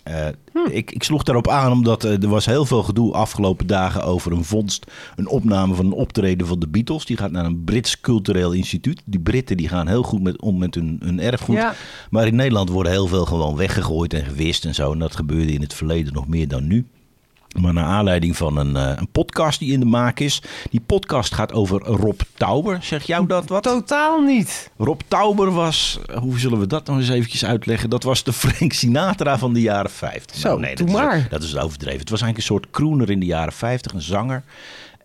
Eh, 0.09 0.27
ik, 0.71 0.91
ik 0.91 1.03
sloeg 1.03 1.23
daarop 1.23 1.47
aan 1.47 1.71
omdat 1.71 2.03
eh, 2.03 2.23
er 2.23 2.29
was 2.29 2.45
heel 2.45 2.65
veel 2.65 2.83
gedoe 2.83 3.13
afgelopen 3.13 3.67
dagen 3.67 4.03
over 4.03 4.31
een 4.31 4.43
vondst. 4.43 4.91
Een 5.15 5.27
opname 5.27 5.75
van 5.75 5.85
een 5.85 5.91
optreden 5.91 6.47
van 6.47 6.59
de 6.59 6.67
Beatles. 6.67 7.05
Die 7.05 7.17
gaat 7.17 7.31
naar 7.31 7.45
een 7.45 7.63
Brits 7.63 8.01
cultureel 8.01 8.51
instituut. 8.51 9.01
Die 9.05 9.19
Britten 9.19 9.57
die 9.57 9.67
gaan 9.67 9.87
heel 9.87 10.03
goed 10.03 10.21
met, 10.21 10.41
om 10.41 10.57
met 10.57 10.75
hun, 10.75 10.99
hun 11.03 11.19
erfgoed. 11.19 11.55
Ja. 11.55 11.73
Maar 12.09 12.27
in 12.27 12.35
Nederland 12.35 12.69
worden 12.69 12.91
heel 12.91 13.07
veel 13.07 13.25
gewoon 13.25 13.55
weggegooid 13.55 14.13
en 14.13 14.25
gewist 14.25 14.65
en 14.65 14.75
zo. 14.75 14.91
En 14.91 14.99
dat 14.99 15.15
gebeurde 15.15 15.53
in 15.53 15.61
het 15.61 15.73
verleden 15.73 16.13
nog 16.13 16.27
meer 16.27 16.47
dan 16.47 16.67
nu. 16.67 16.87
Maar 17.58 17.74
naar 17.74 17.86
aanleiding 17.86 18.38
van 18.38 18.58
een, 18.58 18.75
eh, 18.75 18.91
een 18.96 19.12
podcast 19.12 19.60
die 19.60 19.72
in 19.74 19.79
de 19.79 19.86
maak 19.86 20.20
is. 20.20 20.41
Die 20.70 20.82
podcast 20.86 21.34
gaat 21.34 21.53
over 21.53 21.82
Rob 21.82 22.20
Tauber. 22.38 22.77
Zeg 22.82 23.03
jou 23.03 23.27
dat 23.27 23.48
wat? 23.48 23.63
Totaal 23.63 24.22
niet. 24.22 24.72
Rob 24.77 25.00
Tauber 25.08 25.51
was, 25.51 26.00
hoe 26.20 26.39
zullen 26.39 26.60
we 26.60 26.68
dat 26.68 26.86
nog 26.88 26.98
eens 26.98 27.10
eventjes 27.10 27.46
uitleggen? 27.46 27.89
Dat 27.89 28.03
was 28.03 28.24
de 28.24 28.34
Frank 28.34 28.74
Sinatra 28.74 29.38
van 29.38 29.53
de 29.53 29.62
jaren 29.62 29.91
50. 29.91 30.36
Zo, 30.38 30.58
Nou, 30.58 30.75
doe 30.75 30.88
dat, 30.91 31.13
is, 31.13 31.29
dat 31.29 31.44
is 31.44 31.58
overdreven. 31.58 32.00
Het 32.00 32.10
was 32.10 32.22
eigenlijk 32.22 32.38
een 32.38 32.56
soort 32.56 32.70
crooner 32.72 33.10
in 33.10 33.20
de 33.20 33.25
jaren 33.25 33.53
50, 33.53 33.94
een 33.94 34.01
zanger. 34.01 34.44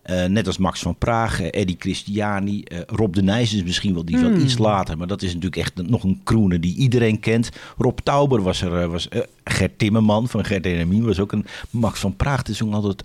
Eh, 0.05 0.25
net 0.25 0.47
als 0.47 0.57
Max 0.57 0.79
van 0.79 0.95
Praag, 0.97 1.41
eh, 1.41 1.61
Eddie 1.61 1.75
Christiani. 1.79 2.61
eh, 2.61 2.79
Rob 2.85 3.13
de 3.13 3.23
Nijs 3.23 3.53
is 3.53 3.63
misschien 3.63 3.93
wel 3.93 4.05
die 4.05 4.17
van 4.17 4.31
Hmm. 4.33 4.41
iets 4.43 4.57
later. 4.57 4.97
Maar 4.97 5.07
dat 5.07 5.21
is 5.21 5.27
natuurlijk 5.27 5.55
echt 5.61 5.87
nog 5.87 6.03
een 6.03 6.21
crooner 6.23 6.61
die 6.61 6.75
iedereen 6.75 7.19
kent. 7.19 7.49
Rob 7.77 7.97
Tauber 8.03 8.41
was 8.41 8.61
er. 8.61 8.89
was, 8.89 9.07
Gert 9.43 9.79
Timmerman 9.79 10.27
van 10.27 10.45
Gert 10.45 10.65
en 10.65 10.71
Emien 10.79 11.05
was 11.05 11.19
ook 11.19 11.31
een... 11.31 11.45
Max 11.69 11.99
van 11.99 12.15
Praag 12.15 12.43
die 12.43 12.55
zong 12.55 12.73
altijd... 12.73 13.03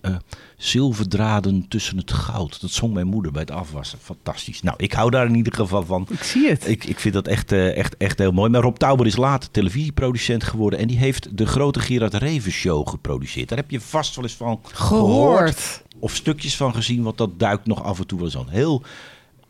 Zilverdraden 0.57 1.69
tussen 1.69 1.97
het 1.97 2.13
goud. 2.13 2.61
Dat 2.61 2.71
zong 2.71 2.93
mijn 2.95 3.07
moeder 3.07 3.33
bij 3.33 3.41
het 3.41 3.51
afwassen. 3.51 3.99
Fantastisch. 4.03 4.63
Nou, 4.63 4.77
ik 4.79 4.93
hou 4.93 5.11
daar 5.11 5.27
in 5.27 5.35
ieder 5.35 5.53
geval 5.55 5.85
van. 5.85 6.07
Ik 6.11 6.23
zie 6.23 6.49
het. 6.49 6.69
Ik, 6.69 6.85
ik 6.85 6.99
vind 6.99 7.15
dat 7.15 7.27
echt, 7.27 7.53
echt, 7.53 7.97
echt 7.97 8.19
heel 8.19 8.33
mooi. 8.33 8.51
Maar 8.51 8.61
Rob 8.63 8.77
Tauber 8.77 9.07
is 9.07 9.17
later 9.17 9.51
televisieproducent 9.51 10.45
geworden. 10.45 10.79
En 10.79 10.87
die 10.87 10.99
heeft 10.99 11.37
de 11.39 11.47
grote 11.47 11.81
Gerard 11.81 12.15
Reven 12.15 12.53
show 12.53 12.89
geproduceerd. 12.89 13.49
Daar 13.49 13.59
heb 13.59 13.71
je 13.71 13.81
vast 13.81 14.15
wel 14.17 14.25
eens 14.25 14.35
van 14.35 14.61
Gehoord. 14.73 15.83
Of 16.01 16.15
stukjes 16.15 16.57
van 16.57 16.75
gezien, 16.75 17.03
want 17.03 17.19
dat 17.19 17.39
duikt 17.39 17.67
nog 17.67 17.83
af 17.85 17.99
en 17.99 18.07
toe 18.07 18.19
wel 18.19 18.27
eens 18.27 18.37
aan. 18.37 18.49
Heel 18.49 18.83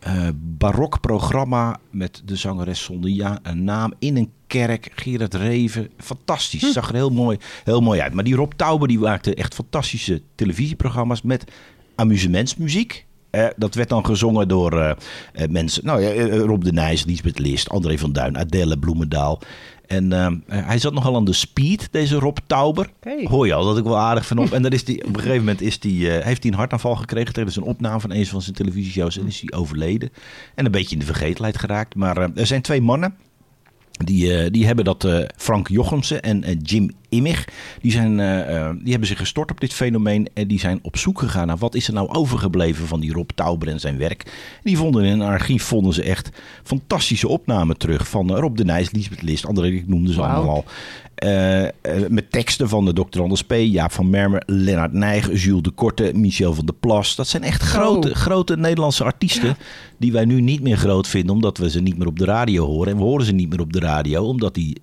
eh, 0.00 0.28
barok 0.34 1.00
programma 1.00 1.78
met 1.90 2.22
de 2.24 2.36
zangeres 2.36 2.82
zonder 2.82 3.10
ja, 3.10 3.38
een 3.42 3.64
naam 3.64 3.92
in 3.98 4.16
een 4.16 4.32
kerk. 4.46 4.92
Gerard 4.94 5.34
Reven, 5.34 5.90
fantastisch. 5.96 6.72
Zag 6.72 6.88
er 6.88 6.94
heel 6.94 7.10
mooi, 7.10 7.38
heel 7.64 7.80
mooi 7.80 8.00
uit. 8.00 8.14
Maar 8.14 8.24
die 8.24 8.34
Rob 8.34 8.52
Tauber 8.56 8.88
die 8.88 8.98
maakte 8.98 9.34
echt 9.34 9.54
fantastische 9.54 10.22
televisieprogramma's 10.34 11.22
met 11.22 11.44
amusementsmuziek. 11.94 13.06
Eh, 13.30 13.46
dat 13.56 13.74
werd 13.74 13.88
dan 13.88 14.06
gezongen 14.06 14.48
door 14.48 14.80
eh, 14.80 15.48
mensen. 15.48 15.84
Nou 15.84 16.02
ja, 16.02 16.36
Rob 16.36 16.64
de 16.64 16.72
Nijs, 16.72 17.04
Lisbeth 17.04 17.38
List, 17.38 17.68
André 17.68 17.98
van 17.98 18.12
Duin, 18.12 18.38
Adelle 18.38 18.78
Bloemendaal. 18.78 19.40
En 19.90 20.12
eh, 20.12 20.28
hij 20.66 20.78
zat 20.78 20.92
nogal 20.92 21.16
aan 21.16 21.24
de 21.24 21.32
speed, 21.32 21.88
deze 21.90 22.16
Rob 22.16 22.36
Tauber. 22.46 22.90
Hoor 23.24 23.46
je 23.46 23.54
al 23.54 23.64
dat 23.64 23.78
ik 23.78 23.84
wel 23.84 23.98
aardig 23.98 24.26
van 24.26 24.38
op. 24.38 24.52
En 24.52 24.62
dan 24.62 24.70
is 24.70 24.84
die, 24.84 25.04
op 25.04 25.14
een 25.14 25.20
gegeven 25.20 25.38
moment 25.38 25.60
is 25.60 25.78
die, 25.80 26.10
eh, 26.10 26.24
heeft 26.24 26.42
hij 26.42 26.52
een 26.52 26.58
hartaanval 26.58 26.96
gekregen 26.96 27.32
tijdens 27.32 27.56
een 27.56 27.62
opname 27.62 28.00
van 28.00 28.12
een 28.12 28.26
van 28.26 28.42
zijn 28.42 28.56
televisieshows. 28.56 29.18
En 29.18 29.26
is 29.26 29.40
hij 29.40 29.58
overleden. 29.58 30.10
En 30.54 30.64
een 30.64 30.70
beetje 30.70 30.92
in 30.92 30.98
de 30.98 31.04
vergetelheid 31.04 31.58
geraakt. 31.58 31.94
Maar 31.94 32.16
eh, 32.16 32.28
er 32.34 32.46
zijn 32.46 32.62
twee 32.62 32.80
mannen. 32.80 33.14
Die, 34.04 34.50
die 34.50 34.66
hebben 34.66 34.84
dat, 34.84 35.08
Frank 35.36 35.68
Jochemsen 35.68 36.22
en 36.22 36.58
Jim 36.62 36.90
Immig, 37.10 37.48
die, 37.80 37.92
zijn, 37.92 38.20
eh, 38.20 38.56
eh, 38.56 38.74
die 38.80 38.90
hebben 38.90 39.08
zich 39.08 39.18
gestort 39.18 39.50
op 39.50 39.60
dit 39.60 39.72
fenomeen. 39.72 40.28
En 40.34 40.48
die 40.48 40.58
zijn 40.58 40.78
op 40.82 40.96
zoek 40.96 41.18
gegaan 41.18 41.46
naar 41.46 41.56
wat 41.56 41.74
is 41.74 41.86
er 41.88 41.94
nou 41.94 42.08
overgebleven 42.08 42.86
van 42.86 43.00
die 43.00 43.12
Rob 43.12 43.30
Tauber 43.34 43.68
en 43.68 43.80
zijn 43.80 43.98
werk. 43.98 44.22
En 44.24 44.60
die 44.62 44.76
vonden 44.76 45.04
in 45.04 45.20
een 45.20 45.28
archief 45.28 45.62
vonden 45.62 45.92
ze 45.92 46.02
echt 46.02 46.30
fantastische 46.62 47.28
opnamen 47.28 47.76
terug. 47.76 48.08
Van 48.08 48.30
eh, 48.30 48.38
Rob 48.38 48.56
de 48.56 48.64
Nijs, 48.64 48.90
Lisbeth 48.90 49.22
List, 49.22 49.46
André, 49.46 49.66
ik 49.66 49.88
noemde 49.88 50.12
ze 50.12 50.22
allemaal 50.22 50.54
al. 50.54 50.64
Met 52.08 52.30
teksten 52.30 52.68
van 52.68 52.84
de 52.84 52.92
Dr. 52.92 53.20
Anders 53.20 53.42
P., 53.42 53.52
Jaap 53.52 53.92
van 53.92 54.10
Mermer, 54.10 54.42
Lennart 54.46 54.92
Nijg, 54.92 55.42
Jules 55.42 55.62
de 55.62 55.70
Korte, 55.70 56.10
Michel 56.14 56.54
van 56.54 56.66
der 56.66 56.74
Plas. 56.74 57.16
Dat 57.16 57.28
zijn 57.28 57.42
echt 57.42 57.62
grote, 57.62 58.08
Oh. 58.08 58.14
grote 58.14 58.56
Nederlandse 58.56 59.04
artiesten 59.04 59.56
die 59.98 60.12
wij 60.12 60.24
nu 60.24 60.40
niet 60.40 60.62
meer 60.62 60.76
groot 60.76 61.08
vinden 61.08 61.34
omdat 61.34 61.58
we 61.58 61.70
ze 61.70 61.80
niet 61.80 61.98
meer 61.98 62.06
op 62.06 62.18
de 62.18 62.24
radio 62.24 62.66
horen. 62.66 62.92
En 62.92 62.98
we 62.98 63.04
horen 63.04 63.26
ze 63.26 63.32
niet 63.32 63.48
meer 63.48 63.60
op 63.60 63.72
de 63.72 63.80
radio 63.80 64.24
omdat 64.24 64.54
die 64.54 64.80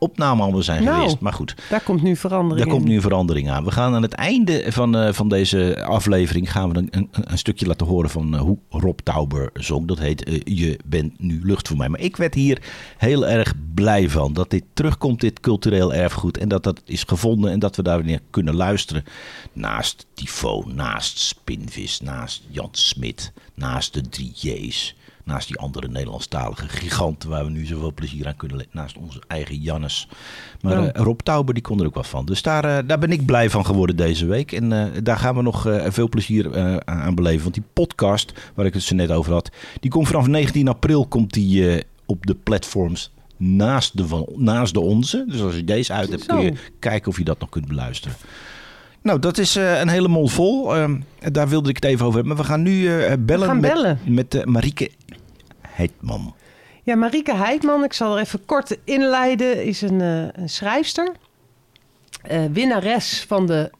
opnamen 0.00 0.42
allemaal 0.42 0.62
zijn 0.62 0.84
Nou. 0.84 0.96
geweest. 0.96 1.20
Maar 1.20 1.32
goed, 1.32 1.54
Daar 1.68 1.80
komt 1.82 2.02
nu 2.02 2.16
verandering 2.16 2.58
daar 2.58 2.66
in. 2.66 2.72
komt 2.72 2.88
nu 2.88 2.94
een 2.94 3.00
verandering 3.02 3.50
aan. 3.50 3.64
We 3.64 3.70
gaan 3.70 3.94
aan 3.94 4.02
het 4.02 4.12
einde 4.12 4.64
van, 4.68 4.96
eh, 4.96 5.12
van 5.12 5.28
deze 5.28 5.84
aflevering 5.84 6.52
gaan 6.52 6.72
we 6.72 6.78
een, 6.78 6.88
een, 6.90 7.08
een 7.12 7.38
stukje 7.38 7.66
laten 7.66 7.86
horen 7.86 8.10
van 8.10 8.34
eh, 8.34 8.40
hoe 8.40 8.58
Rob 8.70 8.98
Tauber 8.98 9.50
zong. 9.54 9.88
Dat 9.88 9.98
heet 9.98 10.24
eh, 10.24 10.40
Je 10.44 10.78
bent 10.84 11.20
nu 11.20 11.40
lucht 11.42 11.68
voor 11.68 11.76
mij. 11.76 11.88
Maar 11.88 12.00
ik 12.00 12.16
werd 12.16 12.34
hier 12.34 12.62
heel 12.98 13.26
erg 13.26 13.54
blij 13.74 14.08
van 14.10 14.32
dat 14.32 14.50
dit 14.50 14.64
terugkomt, 14.72 15.20
dit 15.20 15.40
cultureel 15.40 15.94
erfgoed. 15.94 16.38
En 16.38 16.48
dat 16.48 16.62
dat 16.64 16.82
is 16.84 17.02
gevonden 17.02 17.50
en 17.50 17.58
dat 17.58 17.76
we 17.76 17.82
daar 17.82 18.04
weer 18.04 18.20
kunnen 18.30 18.54
luisteren. 18.54 19.04
Naast 19.52 20.06
Tyfoon, 20.14 20.74
naast 20.74 21.18
Spinvis, 21.18 22.00
naast 22.00 22.42
Jan 22.50 22.68
Smit, 22.72 23.32
naast 23.54 23.94
de 23.94 24.02
3J's. 24.10 24.94
Naast 25.30 25.48
die 25.48 25.58
andere 25.58 25.88
Nederlandstalige 25.88 26.68
giganten 26.68 27.28
waar 27.28 27.44
we 27.44 27.50
nu 27.50 27.64
zoveel 27.66 27.92
plezier 27.94 28.26
aan 28.26 28.36
kunnen. 28.36 28.66
Naast 28.70 28.96
onze 28.96 29.20
eigen 29.28 29.56
Jannes. 29.56 30.08
Maar 30.60 30.82
Ja. 30.82 30.92
eh, 30.92 31.02
Rob 31.02 31.20
Tauber 31.20 31.54
die 31.54 31.62
kon 31.62 31.80
er 31.80 31.86
ook 31.86 31.94
wat 31.94 32.06
van. 32.06 32.24
Dus 32.24 32.42
daar, 32.42 32.64
eh, 32.64 32.78
daar 32.86 32.98
ben 32.98 33.12
ik 33.12 33.26
blij 33.26 33.50
van 33.50 33.66
geworden 33.66 33.96
deze 33.96 34.26
week. 34.26 34.52
En 34.52 34.72
eh, 34.72 35.02
daar 35.02 35.16
gaan 35.18 35.34
we 35.34 35.42
nog 35.42 35.66
veel 35.88 36.08
plezier 36.08 36.74
aan 36.84 37.14
beleven. 37.14 37.42
Want 37.42 37.54
die 37.54 37.64
podcast 37.72 38.32
waar 38.54 38.66
ik 38.66 38.74
het 38.74 38.82
zo 38.82 38.94
net 38.94 39.10
over 39.10 39.32
had. 39.32 39.50
Die 39.80 39.90
komt 39.90 40.06
vanaf 40.06 40.26
19 40.26 40.68
april 40.68 41.06
komt 41.06 41.32
die, 41.32 41.84
op 42.06 42.26
de 42.26 42.34
platforms 42.34 43.10
naast 43.36 43.96
de, 43.96 44.06
van, 44.06 44.26
naast 44.36 44.74
de 44.74 44.80
onze. 44.80 45.24
Dus 45.28 45.40
als 45.42 45.54
je 45.54 45.64
deze 45.64 45.92
uit 45.92 46.10
hebt 46.10 46.26
kun 46.26 46.40
je 46.40 46.52
kijken 46.78 47.08
of 47.10 47.18
je 47.18 47.24
dat 47.24 47.40
nog 47.40 47.48
kunt 47.48 47.68
beluisteren. 47.68 48.16
Nou, 49.02 49.18
dat 49.18 49.38
is 49.38 49.54
een 49.54 49.88
hele 49.88 50.08
mond 50.08 50.32
vol. 50.32 50.76
Ehm, 50.76 51.00
daar 51.32 51.48
wilde 51.48 51.68
ik 51.68 51.74
het 51.74 51.84
even 51.84 52.06
over 52.06 52.18
hebben. 52.18 52.36
Maar 52.36 52.44
we 52.44 52.50
gaan 52.50 52.62
nu 52.62 52.88
bellen, 53.18 53.46
gaan 53.46 53.60
met, 53.60 53.72
bellen. 53.72 53.98
met 54.04 54.42
Marieke 54.44 54.90
Heitman. 55.70 56.34
Ja, 56.82 56.96
Marieke 56.96 57.34
Heidman, 57.36 57.84
ik 57.84 57.92
zal 57.92 58.14
er 58.16 58.22
even 58.22 58.44
kort 58.44 58.78
inleiden, 58.84 59.64
is 59.64 59.80
een, 59.80 60.00
eh, 60.00 60.42
een 60.42 60.48
schrijfster. 60.48 61.12
Eh, 62.22 62.44
winnares 62.52 63.24
van 63.28 63.46
de 63.46 63.70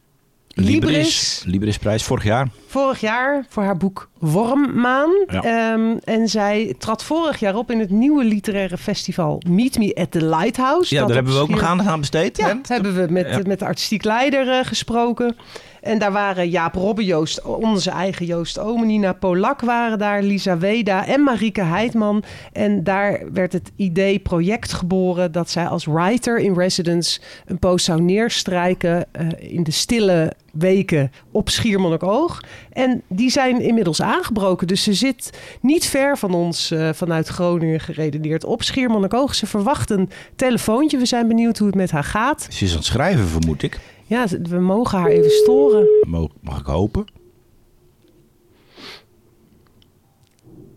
Libris. 0.49 1.43
Librisprijs 1.47 2.03
vorig 2.03 2.25
jaar. 2.25 2.49
Vorig 2.67 3.01
jaar 3.01 3.45
voor 3.49 3.63
haar 3.63 3.77
boek 3.77 4.11
Wormmaan. 4.19 5.11
Ja. 5.27 5.43
Ehm, 5.43 5.97
en 6.05 6.29
zij 6.29 6.75
trad 6.79 7.05
vorig 7.05 7.41
jaar 7.41 7.55
op 7.55 7.71
in 7.71 7.79
het 7.79 7.91
nieuwe 7.91 8.25
literaire 8.25 8.79
festival 8.79 9.43
Meet 9.49 9.79
Me 9.79 9.95
at 9.95 10.11
the 10.11 10.27
Lighthouse. 10.27 10.95
Ja, 10.95 11.07
daar 11.07 11.15
hebben 11.15 11.33
we 11.35 11.41
ook 11.41 11.49
nog 11.49 11.63
aandacht 11.63 11.89
aan 11.89 12.01
besteed. 12.01 12.37
Ja, 12.37 12.47
hè? 12.47 12.55
hebben 12.63 12.95
we 12.95 13.13
met, 13.13 13.29
Ja. 13.29 13.41
met 13.47 13.59
de 13.59 13.65
artistiek 13.65 14.05
leider 14.05 14.49
eh, 14.49 14.67
gesproken. 14.67 15.37
En 15.81 15.99
daar 15.99 16.13
waren 16.13 16.49
Jaap 16.49 16.75
Robbe, 16.75 17.05
Joost, 17.05 17.43
onze 17.43 17.91
eigen 17.91 18.27
Joost 18.27 18.59
Omen, 18.59 18.87
Nina 18.87 19.13
Polak 19.13 19.61
waren 19.61 19.99
daar, 19.99 20.23
Lisa 20.23 20.59
Weda 20.59 21.07
en 21.07 21.23
Marieke 21.23 21.63
Heidman. 21.63 22.23
En 22.53 22.85
daar 22.85 23.23
werd 23.33 23.53
het 23.53 23.71
idee 23.77 24.19
project 24.19 24.73
geboren 24.73 25.33
dat 25.33 25.51
zij 25.51 25.67
als 25.67 25.85
writer 25.85 26.39
in 26.39 26.55
residence 26.55 27.21
een 27.47 27.59
post 27.59 27.85
zou 27.85 28.03
neerstrijken 28.03 29.07
eh, 29.13 29.27
in 29.39 29.63
de 29.63 29.71
stille 29.71 30.33
weken 30.53 31.13
op 31.31 31.49
Schiermonnikoog. 31.49 32.43
En 32.73 33.03
die 33.09 33.31
zijn 33.31 33.61
inmiddels 33.61 34.03
aangebroken. 34.03 34.67
Dus 34.67 34.83
ze 34.83 34.95
zit 34.95 35.39
niet 35.61 35.87
ver 35.87 36.19
van 36.19 36.35
ons 36.35 36.71
eh, 36.71 36.89
vanuit 36.93 37.29
Groningen 37.29 37.81
geredeneerd 37.81 38.45
op 38.45 38.63
Schiermonnikoog. 38.63 39.35
Ze 39.35 39.47
verwacht 39.47 39.91
een 39.91 40.11
telefoontje. 40.37 40.99
We 40.99 41.07
zijn 41.07 41.29
benieuwd 41.29 41.59
hoe 41.59 41.67
het 41.67 41.77
met 41.77 41.91
haar 41.91 42.05
gaat. 42.05 42.47
Ze 42.51 42.65
is 42.65 42.71
aan 42.71 42.77
het 42.77 42.87
schrijven, 42.87 43.27
vermoed 43.27 43.63
ik. 43.63 43.79
Ja, 44.11 44.27
we 44.43 44.59
mogen 44.59 44.99
haar 44.99 45.09
even 45.09 45.31
storen. 45.31 45.87
Mag, 46.09 46.27
mag 46.41 46.61
ik 46.61 46.67
hopen? 46.67 47.05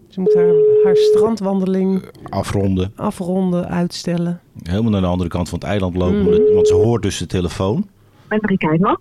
Ze 0.08 0.22
moet 0.22 0.34
haar, 0.34 0.54
haar 0.84 0.96
strandwandeling 0.96 2.06
Afronden. 2.30 2.94
afronden, 2.96 3.70
uitstellen. 3.70 4.42
Helemaal 4.64 4.92
naar 4.92 5.02
de 5.02 5.08
andere 5.08 5.30
kant 5.30 5.50
van 5.50 5.60
het 5.60 5.68
eiland 5.68 5.96
lopen. 5.96 6.22
Mhm. 6.22 6.54
Want 6.54 6.68
ze 6.68 6.74
hoort 6.74 7.02
dus 7.02 7.18
de 7.18 7.26
telefoon. 7.26 7.90
Met. 8.30 8.98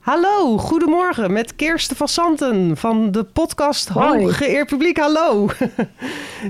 Hallo, 0.00 0.58
goedemorgen 0.58 1.32
met 1.32 1.56
Kirsten 1.56 1.96
van 1.96 2.08
Santen 2.08 2.76
van 2.76 3.10
de 3.10 3.24
podcast 3.24 3.88
Hoi. 3.88 4.22
Hooggeëerd 4.22 4.66
Publiek. 4.66 4.98
Hallo. 4.98 5.46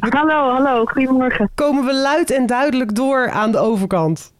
Hallo, 0.00 0.50
hallo, 0.50 0.84
goedemorgen. 0.84 1.50
Komen 1.54 1.84
we 1.84 1.94
luid 1.94 2.30
en 2.30 2.46
duidelijk 2.46 2.94
door 2.94 3.30
aan 3.30 3.52
de 3.52 3.58
overkant? 3.58 4.34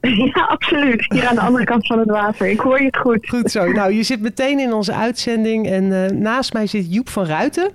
Ja, 0.34 0.44
absoluut. 0.48 1.04
Hier 1.08 1.26
aan 1.26 1.34
de 1.34 1.40
andere 1.40 1.64
kant 1.64 1.86
van 1.86 1.98
het 1.98 2.10
water. 2.10 2.48
Ik 2.48 2.60
hoor 2.60 2.78
je 2.78 2.86
het 2.86 2.96
goed. 2.96 3.28
Goed 3.28 3.50
zo. 3.50 3.72
Nou, 3.72 3.92
je 3.92 4.02
zit 4.02 4.20
meteen 4.20 4.58
in 4.58 4.72
onze 4.72 4.92
uitzending 4.92 5.66
en 5.66 5.84
uh, 5.84 6.06
naast 6.06 6.52
mij 6.52 6.66
zit 6.66 6.94
Joep 6.94 7.08
van 7.08 7.24
Ruiten. 7.24 7.70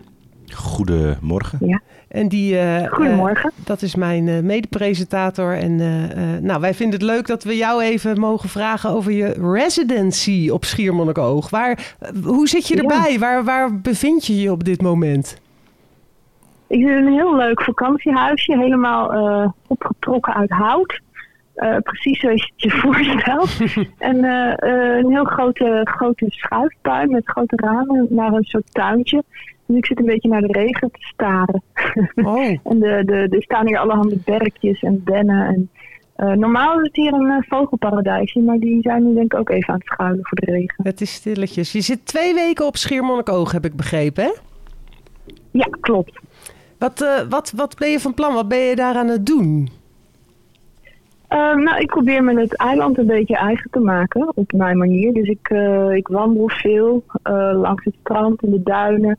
Goedemorgen. 0.53 1.58
Ja. 1.62 1.82
En 2.08 2.27
die, 2.27 2.53
uh, 2.53 2.88
Goedemorgen. 2.88 3.51
Uh, 3.60 3.65
dat 3.65 3.82
is 3.82 3.96
mijn 3.96 4.27
uh, 4.27 4.39
mede-presentator. 4.39 5.53
En 5.53 5.75
nou, 6.46 6.62
wij 6.62 6.74
vinden 6.74 7.00
het 7.00 7.10
leuk 7.10 7.27
dat 7.27 7.44
we 7.44 7.55
jou 7.58 7.82
even 7.82 8.20
mogen 8.20 8.50
vragen 8.50 8.89
over 8.89 9.12
je 9.12 9.51
residency 9.53 10.50
op 10.51 10.65
Schiermonnikoog. 10.65 11.50
Waar, 11.50 11.96
hoe 12.24 12.48
zit 12.48 12.67
je 12.67 12.75
erbij? 12.75 13.12
Ja. 13.12 13.20
Waar, 13.20 13.44
waar 13.44 13.82
bevind 13.82 14.25
je 14.25 14.41
je 14.41 14.51
op 14.51 14.63
dit 14.63 14.82
moment? 14.82 15.41
Ik 16.67 16.79
zit 16.79 16.89
in 16.89 17.05
een 17.05 17.13
heel 17.13 17.36
leuk 17.36 17.62
vakantiehuisje, 17.62 18.58
helemaal 18.58 19.53
opgetrokken 19.67 20.34
uit 20.34 20.50
hout. 20.50 21.03
Precies 21.84 22.20
zoals 22.20 22.42
je 22.42 22.52
het 22.56 22.74
je 22.74 22.80
voorstelt. 22.80 23.58
en 23.98 24.24
een 24.24 25.12
heel 25.12 25.24
grote, 25.24 25.82
grote 25.84 26.26
schuiftuin 26.30 27.12
met 27.12 27.30
grote 27.30 27.56
ramen 27.56 28.08
naar 28.10 28.34
een 28.34 28.44
soort 28.44 28.74
tuintje. 28.74 29.24
Dus 29.66 29.78
ik 29.78 29.86
zit 29.86 30.00
een 30.00 30.06
beetje 30.06 30.30
naar 30.30 30.42
de 30.42 30.52
regen 30.52 30.92
te 30.92 31.00
staren. 31.00 31.64
Oh. 32.16 32.48
en 32.72 32.80
de, 32.80 33.02
de, 33.06 33.28
er 33.30 33.44
staan 33.44 33.68
hier 33.68 33.78
allerhande 33.78 34.18
berkjes 34.26 34.82
en 34.82 35.02
dennen. 35.04 35.48
En, 35.48 35.70
uh, 36.18 36.32
normaal 36.32 36.80
is 36.80 36.88
het 36.88 36.96
hier 36.96 37.14
een 37.14 37.46
vogelparadijsje, 37.48 38.40
maar 38.40 38.58
die 38.58 38.82
zijn 38.82 39.08
nu 39.08 39.14
denk 39.14 39.34
ik 39.34 39.40
ook 39.40 39.50
even 39.50 39.74
aan 39.74 39.80
het 39.80 39.88
schuilen 39.88 40.26
voor 40.26 40.38
de 40.38 40.52
regen. 40.52 40.84
Het 40.84 41.02
is 41.02 41.14
stilletjes. 41.14 41.72
Je 41.72 41.82
zit 41.82 42.06
twee 42.06 42.34
weken 42.34 42.66
op 42.66 42.78
Schiermonnikoog, 42.78 43.52
heb 43.52 43.66
ik 43.66 43.76
begrepen, 43.76 44.24
hè? 44.24 44.32
Ja, 45.52 45.68
klopt. 45.80 46.20
Wat, 46.78 47.26
wat, 47.30 47.52
wat 47.56 47.78
ben 47.78 47.90
je 47.90 48.00
van 48.00 48.14
plan? 48.14 48.34
Wat 48.34 48.48
ben 48.48 48.60
je 48.60 48.76
daar 48.76 48.96
aan 48.96 49.08
het 49.08 49.26
doen? 49.26 49.70
Uh, 51.36 51.56
nou, 51.56 51.80
ik 51.80 51.88
probeer 51.88 52.24
me 52.24 52.39
het 52.39 52.58
eiland 52.58 52.98
een 52.98 53.06
beetje 53.06 53.36
eigen 53.36 53.70
te 53.72 53.80
maken 53.80 54.36
op 54.36 54.51
mijn 54.51 54.77
manier. 54.77 55.13
Dus 55.13 55.27
ik, 55.27 55.50
uh, 55.50 55.92
ik 55.92 56.08
wandel 56.08 56.50
veel 56.50 57.04
uh, 57.08 57.51
langs 57.54 57.84
het 57.84 57.96
strand 58.00 58.42
en 58.42 58.51
de 58.51 58.63
duinen. 58.63 59.18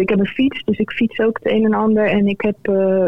ik 0.00 0.08
heb 0.08 0.18
een 0.18 0.26
fiets, 0.26 0.64
dus 0.64 0.78
ik 0.78 0.90
fiets 0.90 1.20
ook 1.20 1.38
het 1.42 1.52
een 1.52 1.64
en 1.64 1.74
ander. 1.74 2.06
En 2.06 2.26
ik 2.26 2.40
heb, 2.40 2.56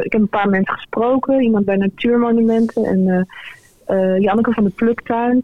ik 0.05 0.13
heb 0.13 0.21
een 0.21 0.29
paar 0.29 0.49
mensen 0.49 0.75
gesproken. 0.75 1.43
Iemand 1.43 1.65
bij 1.65 1.77
Natuurmonumenten 1.77 2.85
en 2.85 3.27
Janneke 4.21 4.53
van 4.53 4.65
de 4.65 4.71
Pluktuin. 4.71 5.43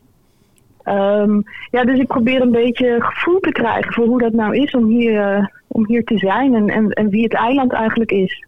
Um, 0.85 1.43
ja, 1.71 1.85
dus 1.85 1.99
ik 1.99 2.07
probeer 2.07 2.41
een 2.41 2.51
beetje 2.51 2.97
gevoel 2.99 3.41
te 3.41 3.53
krijgen 3.53 3.93
voor 3.93 4.07
hoe 4.07 4.19
dat 4.19 4.33
nou 4.33 4.57
is 4.57 4.75
om 4.75 4.85
hier, 4.85 5.51
om 5.67 5.87
hier 5.87 6.05
te 6.05 6.19
zijn 6.19 6.55
en, 6.55 6.69
en, 6.69 6.91
en 6.91 7.09
wie 7.09 7.23
het 7.23 7.35
eiland 7.35 7.73
eigenlijk 7.73 8.11
is. 8.11 8.47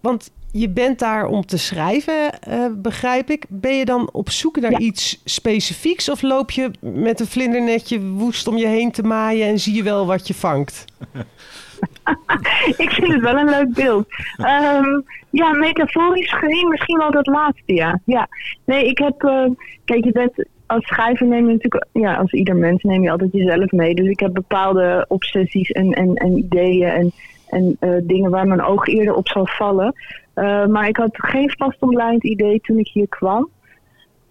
Want 0.00 0.30
je 0.52 0.68
bent 0.68 0.98
daar 0.98 1.26
om 1.26 1.46
te 1.46 1.58
schrijven, 1.58 2.30
uh, 2.48 2.66
begrijp 2.76 3.30
ik. 3.30 3.44
Ben 3.48 3.76
je 3.76 3.84
dan 3.84 4.08
op 4.12 4.30
zoek 4.30 4.60
naar 4.60 4.70
ja. 4.70 4.78
iets 4.78 5.20
specifieks 5.24 6.10
of 6.10 6.22
loop 6.22 6.50
je 6.50 6.70
met 6.80 7.20
een 7.20 7.26
vlindernetje 7.26 8.00
woest 8.00 8.46
om 8.46 8.56
je 8.56 8.66
heen 8.66 8.90
te 8.90 9.02
maaien 9.02 9.46
en 9.46 9.58
zie 9.58 9.74
je 9.74 9.82
wel 9.82 10.06
wat 10.06 10.26
je 10.26 10.34
vangt? 10.34 10.84
ik 12.84 12.90
vind 12.90 13.12
het 13.12 13.22
wel 13.22 13.36
een 13.36 13.50
leuk 13.50 13.74
beeld. 13.74 14.06
Um, 14.38 15.04
ja, 15.30 15.52
metaforisch 15.52 16.32
gezien 16.32 16.68
misschien 16.68 16.98
wel 16.98 17.10
dat 17.10 17.26
laatste, 17.26 17.74
ja. 17.74 18.00
ja. 18.04 18.28
Nee, 18.64 18.86
ik 18.86 18.98
heb... 18.98 19.22
Uh, 19.22 19.46
kijk, 19.84 20.04
je 20.04 20.12
bent 20.12 20.46
als 20.66 20.86
schrijver 20.86 21.26
neem 21.26 21.46
je 21.46 21.52
natuurlijk, 21.52 21.86
ja, 21.92 22.14
als 22.14 22.32
ieder 22.32 22.56
mens 22.56 22.82
neem 22.82 23.02
je 23.02 23.10
altijd 23.10 23.32
jezelf 23.32 23.70
mee. 23.70 23.94
Dus 23.94 24.08
ik 24.08 24.20
heb 24.20 24.32
bepaalde 24.32 25.04
obsessies 25.08 25.70
en, 25.70 25.92
en, 25.92 26.14
en 26.14 26.36
ideeën 26.36 26.88
en, 26.88 27.12
en 27.48 27.76
uh, 27.80 27.96
dingen 28.02 28.30
waar 28.30 28.46
mijn 28.46 28.62
oog 28.62 28.86
eerder 28.86 29.14
op 29.14 29.28
zal 29.28 29.46
vallen. 29.46 29.94
Uh, 30.34 30.66
maar 30.66 30.88
ik 30.88 30.96
had 30.96 31.10
geen 31.12 31.50
vastomlijnd 31.56 32.24
idee 32.24 32.60
toen 32.60 32.78
ik 32.78 32.88
hier 32.88 33.08
kwam. 33.08 33.48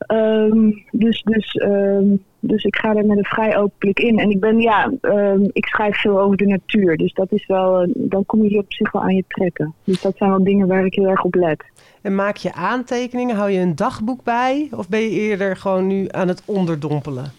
Um, 0.08 0.84
dus, 0.92 1.24
dus, 1.24 1.62
um, 1.64 2.24
dus 2.40 2.64
ik 2.64 2.76
ga 2.76 2.96
er 2.96 3.06
met 3.06 3.18
een 3.18 3.26
vrij 3.26 3.58
open 3.58 3.78
blik 3.78 4.00
in. 4.00 4.20
En 4.20 4.30
ik 4.30 4.40
ben, 4.40 4.60
ja, 4.60 4.92
um, 5.02 5.50
ik 5.54 5.66
schrijf 5.66 5.98
veel 5.98 6.20
over 6.20 6.38
de 6.38 6.46
natuur. 6.46 6.98
Dus 6.98 7.14
dat 7.14 7.32
is 7.32 7.46
wel, 7.46 7.84
uh, 7.84 7.92
dan 7.96 8.26
kom 8.26 8.44
je 8.44 8.50
hier 8.50 8.60
op 8.60 8.74
zich 8.74 8.92
wel 8.92 9.02
aan 9.02 9.16
je 9.16 9.24
trekken. 9.28 9.74
Dus 9.84 10.02
dat 10.02 10.18
zijn 10.18 10.30
wel 10.30 10.44
dingen 10.44 10.68
waar 10.68 10.86
ik 10.86 10.96
heel 10.96 11.08
erg 11.10 11.24
op 11.24 11.36
let. 11.36 11.64
En 12.02 12.16
maak 12.16 12.38
je 12.38 12.54
aantekeningen? 12.54 13.36
Hou 13.36 13.50
je 13.50 13.60
een 13.60 13.76
dagboek 13.76 14.24
bij? 14.24 14.70
Of 14.72 14.90
ben 14.90 15.00
je 15.00 15.10
eerder 15.10 15.56
gewoon 15.56 15.88
nu 15.88 16.06
aan 16.10 16.28
het 16.28 16.44
onderdompelen? 16.46 17.32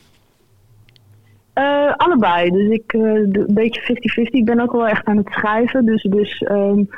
Uh, 1.54 1.95
allebei. 1.97 2.50
Dus 2.50 2.69
ik, 2.69 2.92
uh, 2.92 3.12
een 3.12 3.47
beetje 3.49 3.81
50-50. 3.81 4.31
Ik 4.31 4.45
ben 4.45 4.61
ook 4.61 4.73
wel 4.73 4.88
echt 4.88 5.07
aan 5.07 5.16
het 5.16 5.30
schrijven. 5.30 5.84
Dus, 5.84 6.02
dus 6.02 6.47
um, 6.50 6.89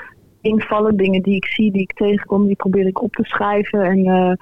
invallen, 0.44 0.96
dingen 0.96 1.22
die 1.22 1.34
ik 1.34 1.46
zie, 1.46 1.72
die 1.72 1.82
ik 1.82 1.92
tegenkom, 1.92 2.46
die 2.46 2.56
probeer 2.56 2.86
ik 2.86 3.02
op 3.02 3.12
te 3.12 3.24
schrijven. 3.24 3.82
En, 3.82 3.98
uh, 3.98 4.32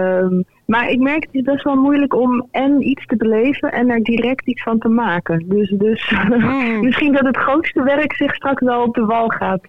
um, 0.00 0.44
maar 0.66 0.90
ik 0.90 0.98
merk 0.98 1.22
het 1.22 1.34
is 1.34 1.42
best 1.42 1.64
wel 1.64 1.76
moeilijk 1.76 2.14
om 2.14 2.46
en 2.50 2.88
iets 2.88 3.06
te 3.06 3.16
beleven 3.16 3.72
en 3.72 3.88
er 3.88 4.02
direct 4.02 4.46
iets 4.46 4.62
van 4.62 4.78
te 4.78 4.88
maken. 4.88 5.44
Dus, 5.48 5.68
dus 5.68 6.10
mm. 6.28 6.80
misschien 6.80 7.12
dat 7.12 7.26
het 7.26 7.36
grootste 7.36 7.82
werk 7.82 8.14
zich 8.14 8.34
straks 8.34 8.60
wel 8.60 8.82
op 8.82 8.94
de 8.94 9.04
wal 9.04 9.28
gaat 9.28 9.66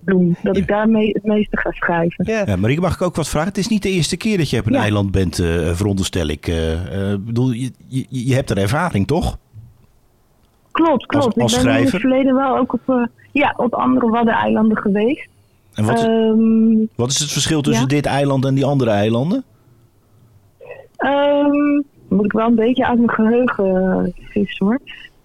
doen. 0.00 0.36
Dat 0.42 0.56
ik 0.56 0.68
daarmee 0.68 1.10
het 1.12 1.24
meeste 1.24 1.56
ga 1.56 1.70
schrijven. 1.70 2.24
Ja. 2.28 2.42
ja, 2.46 2.56
Marieke, 2.56 2.80
mag 2.80 2.94
ik 2.94 3.02
ook 3.02 3.16
wat 3.16 3.28
vragen? 3.28 3.48
Het 3.48 3.58
is 3.58 3.68
niet 3.68 3.82
de 3.82 3.90
eerste 3.90 4.16
keer 4.16 4.36
dat 4.36 4.50
je 4.50 4.58
op 4.58 4.66
een 4.66 4.72
ja. 4.72 4.80
eiland 4.80 5.10
bent, 5.10 5.36
veronderstel 5.72 6.26
ik. 6.26 6.52
bedoel, 7.24 7.50
je, 7.50 7.70
je, 7.88 8.06
je 8.08 8.34
hebt 8.34 8.50
er 8.50 8.58
ervaring, 8.58 9.06
toch? 9.06 9.38
Klopt, 10.74 11.06
klopt. 11.06 11.26
Als, 11.26 11.36
als 11.36 11.52
ik 11.52 11.58
ben 11.58 11.60
schrijver? 11.60 11.86
in 11.86 11.90
het 11.92 12.00
verleden 12.00 12.34
wel 12.34 12.56
ook 12.56 12.72
op, 12.72 12.80
uh, 12.86 13.06
ja, 13.32 13.54
op 13.56 13.74
andere 13.74 14.08
Waddeneilanden 14.08 14.76
geweest. 14.76 15.28
En 15.74 15.84
wat, 15.84 16.04
um, 16.04 16.88
wat 16.94 17.10
is 17.10 17.18
het 17.18 17.32
verschil 17.32 17.62
tussen 17.62 17.82
ja? 17.82 17.88
dit 17.88 18.06
eiland 18.06 18.44
en 18.44 18.54
die 18.54 18.64
andere 18.64 18.90
eilanden? 18.90 19.44
Um, 20.98 21.84
moet 22.08 22.24
ik 22.24 22.32
wel 22.32 22.46
een 22.46 22.54
beetje 22.54 22.86
uit 22.86 22.98
mijn 22.98 23.10
geheugen 23.10 24.12
vissen 24.20 24.66
hoor. 24.66 24.80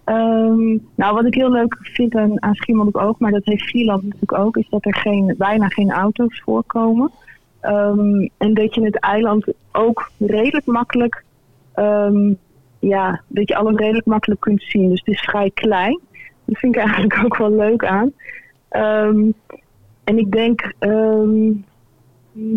Um, 0.06 0.88
nou, 0.96 1.14
wat 1.14 1.26
ik 1.26 1.34
heel 1.34 1.52
leuk 1.52 1.78
vind 1.82 2.16
aan, 2.16 2.44
aan 2.44 2.56
Schiermonnikoog, 2.56 3.20
maar 3.20 3.32
dat 3.32 3.46
heeft 3.46 3.70
Vlieland 3.70 4.04
natuurlijk 4.04 4.38
ook, 4.38 4.58
is 4.58 4.70
dat 4.70 4.86
er 4.86 4.96
geen, 4.96 5.36
bijna 5.38 5.68
geen 5.68 5.92
auto's 5.92 6.42
voorkomen. 6.46 7.12
Um, 7.62 8.30
en 8.38 8.54
dat 8.54 8.76
je 8.76 8.84
het 8.84 9.00
eiland 9.00 9.46
ook 9.72 10.12
redelijk 10.18 10.66
makkelijk 10.66 11.24
um, 11.76 12.38
ja, 12.80 13.22
dat 13.28 13.48
je 13.48 13.56
alles 13.56 13.76
redelijk 13.76 14.06
makkelijk 14.06 14.42
kunt 14.42 14.64
zien. 14.64 14.90
Dus 14.90 15.02
het 15.06 15.16
is 15.16 15.22
vrij 15.22 15.52
klein. 15.54 16.00
Dat 16.46 16.58
vind 16.58 16.76
ik 16.76 16.82
eigenlijk 16.82 17.20
ook 17.26 17.38
wel 17.38 17.56
leuk 17.56 17.86
aan. 17.86 18.12
Um, 18.72 19.34
en 20.04 20.18
ik 20.18 20.32
denk, 20.32 20.74
um, 20.80 21.66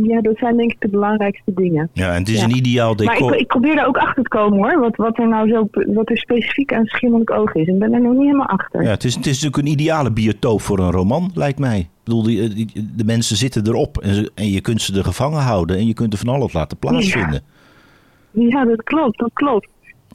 ja, 0.03 0.21
dat 0.21 0.37
zijn 0.37 0.57
denk 0.57 0.73
ik 0.73 0.81
de 0.81 0.89
belangrijkste 0.89 1.53
dingen. 1.55 1.91
Ja, 1.93 2.13
en 2.13 2.19
het 2.19 2.29
is 2.29 2.39
ja. 2.39 2.45
een 2.45 2.57
ideaal 2.57 2.97
decor. 2.97 3.21
Maar 3.21 3.35
ik, 3.35 3.41
ik, 3.41 3.47
probeer 3.47 3.79
er 3.79 3.87
ook 3.87 3.97
achter 3.97 4.23
te 4.23 4.29
komen 4.29 4.59
hoor, 4.59 4.81
wat, 4.81 4.97
wat 4.97 5.19
er 5.19 5.29
nou 5.29 5.49
zo, 5.49 5.69
wat 5.71 6.11
er 6.11 6.19
specifiek 6.19 6.73
aan 6.73 6.87
Schiermonnik 6.87 7.31
Oog 7.31 7.55
is. 7.55 7.67
Ik 7.67 7.79
ben 7.79 7.93
er 7.93 8.01
nog 8.01 8.13
niet 8.13 8.23
helemaal 8.23 8.47
achter. 8.47 8.83
Ja, 8.83 8.91
het 8.91 9.05
is, 9.05 9.15
het 9.15 9.27
is 9.27 9.43
natuurlijk 9.43 9.57
een 9.57 9.73
ideale 9.73 10.13
biotoop 10.13 10.61
voor 10.61 10.79
een 10.79 10.91
roman, 10.91 11.31
lijkt 11.35 11.59
mij. 11.59 11.79
Ik 11.79 11.89
bedoel, 12.05 12.23
die, 12.23 12.49
die, 12.49 12.91
de 12.97 13.05
mensen 13.05 13.37
zitten 13.37 13.67
erop 13.67 13.99
en, 13.99 14.15
ze, 14.15 14.31
en 14.35 14.51
je 14.51 14.61
kunt 14.61 14.83
ze 14.83 14.97
er 14.99 15.05
gevangen 15.05 15.41
houden 15.41 15.77
en 15.77 15.87
je 15.87 15.95
kunt 15.95 16.13
er 16.13 16.19
van 16.19 16.35
alles 16.35 16.53
laten 16.53 16.79
plaatsvinden. 16.79 17.43
Ja, 18.31 18.47
ja 18.49 18.65
dat 18.65 18.83
klopt, 18.83 19.19
dat 19.19 19.31
klopt. 19.33 19.69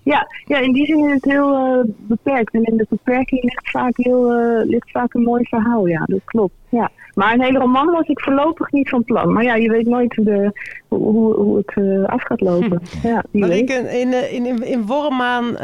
Ja, 0.07 0.27
ja, 0.45 0.57
in 0.57 0.73
die 0.73 0.85
zin 0.85 1.05
is 1.05 1.13
het 1.13 1.23
heel 1.23 1.77
uh, 1.77 1.83
beperkt. 1.95 2.53
En 2.53 2.63
in 2.63 2.77
de 2.77 2.85
beperking 2.89 3.43
ligt 3.43 3.69
vaak, 3.69 3.93
heel, 3.95 4.39
uh, 4.39 4.65
ligt 4.65 4.91
vaak 4.91 5.13
een 5.13 5.21
mooi 5.21 5.43
verhaal, 5.43 5.87
ja, 5.87 6.03
dat 6.05 6.23
klopt. 6.25 6.53
Ja. 6.69 6.89
Maar 7.13 7.33
een 7.33 7.41
hele 7.41 7.59
roman 7.59 7.91
was 7.91 8.07
ik 8.07 8.19
voorlopig 8.19 8.71
niet 8.71 8.89
van 8.89 9.03
plan. 9.03 9.33
Maar 9.33 9.43
ja, 9.43 9.55
je 9.55 9.69
weet 9.69 9.87
nooit 9.87 10.15
de, 10.15 10.51
hoe, 10.87 11.33
hoe 11.33 11.57
het 11.57 11.75
uh, 11.75 12.05
af 12.05 12.23
gaat 12.23 12.41
lopen. 12.41 12.81
Hm. 13.01 13.07
Ja, 13.07 13.23
maar 13.31 13.49
ik, 13.49 13.69
in, 13.69 13.87
in, 13.87 14.45
in, 14.45 14.63
in 14.63 14.85
Worremaan 14.85 15.57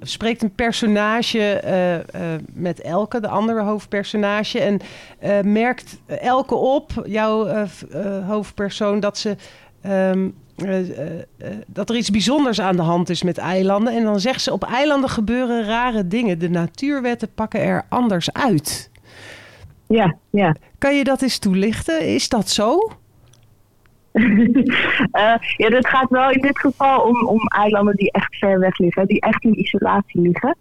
spreekt 0.00 0.42
een 0.42 0.54
personage 0.54 1.62
met 2.54 2.80
Elke, 2.80 3.20
de 3.20 3.28
andere 3.28 3.60
hoofdpersonage. 3.60 4.60
En 4.60 4.80
merkt 5.52 6.00
Elke 6.06 6.54
op, 6.54 6.90
jouw 7.04 7.66
hoofdpersoon, 8.26 9.00
dat 9.00 9.18
ze... 9.18 9.36
Um, 9.86 10.34
uh, 10.64 10.88
uh, 10.88 11.12
uh, 11.16 11.48
dat 11.66 11.90
er 11.90 11.96
iets 11.96 12.10
bijzonders 12.10 12.60
aan 12.60 12.76
de 12.76 12.82
hand 12.82 13.08
is 13.08 13.22
met 13.22 13.38
eilanden. 13.38 13.96
En 13.96 14.04
dan 14.04 14.20
zegt 14.20 14.42
ze: 14.42 14.52
op 14.52 14.64
eilanden 14.64 15.10
gebeuren 15.10 15.64
rare 15.64 16.06
dingen. 16.06 16.38
De 16.38 16.50
natuurwetten 16.50 17.34
pakken 17.34 17.60
er 17.60 17.84
anders 17.88 18.32
uit. 18.32 18.90
Ja, 19.86 20.16
ja. 20.30 20.56
Kan 20.78 20.96
je 20.96 21.04
dat 21.04 21.22
eens 21.22 21.38
toelichten? 21.38 22.00
Is 22.00 22.28
dat 22.28 22.50
zo? 22.50 22.78
ja, 25.56 25.68
dat 25.68 25.86
gaat 25.86 26.10
wel 26.10 26.30
in 26.30 26.40
dit 26.40 26.58
geval 26.58 27.00
om, 27.00 27.26
om 27.26 27.46
eilanden 27.46 27.96
die 27.96 28.12
echt 28.12 28.36
ver 28.36 28.60
weg 28.60 28.78
liggen, 28.78 29.06
die 29.06 29.20
echt 29.20 29.44
in 29.44 29.58
isolatie 29.58 30.20
liggen. 30.20 30.56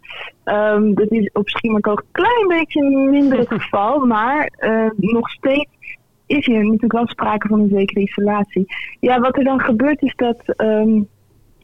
Um, 0.46 0.94
dat 0.94 1.12
is 1.12 1.30
op 1.34 1.50
Schiermonnikoog 1.50 2.00
een 2.00 2.06
klein 2.12 2.48
beetje 2.48 2.84
minder 3.10 3.40
het 3.40 3.54
geval, 3.62 4.06
maar 4.06 4.52
nog 4.98 5.30
steeds 5.30 5.70
is 6.38 6.46
hier 6.46 6.64
natuurlijk 6.64 6.92
wel 6.92 7.08
sprake 7.08 7.48
van 7.48 7.60
een 7.60 7.72
zekere 7.74 8.00
isolatie. 8.00 8.66
Ja, 9.00 9.20
wat 9.20 9.38
er 9.38 9.44
dan 9.44 9.60
gebeurt 9.60 10.02
is 10.02 10.14
dat 10.16 10.38
um, 10.58 11.08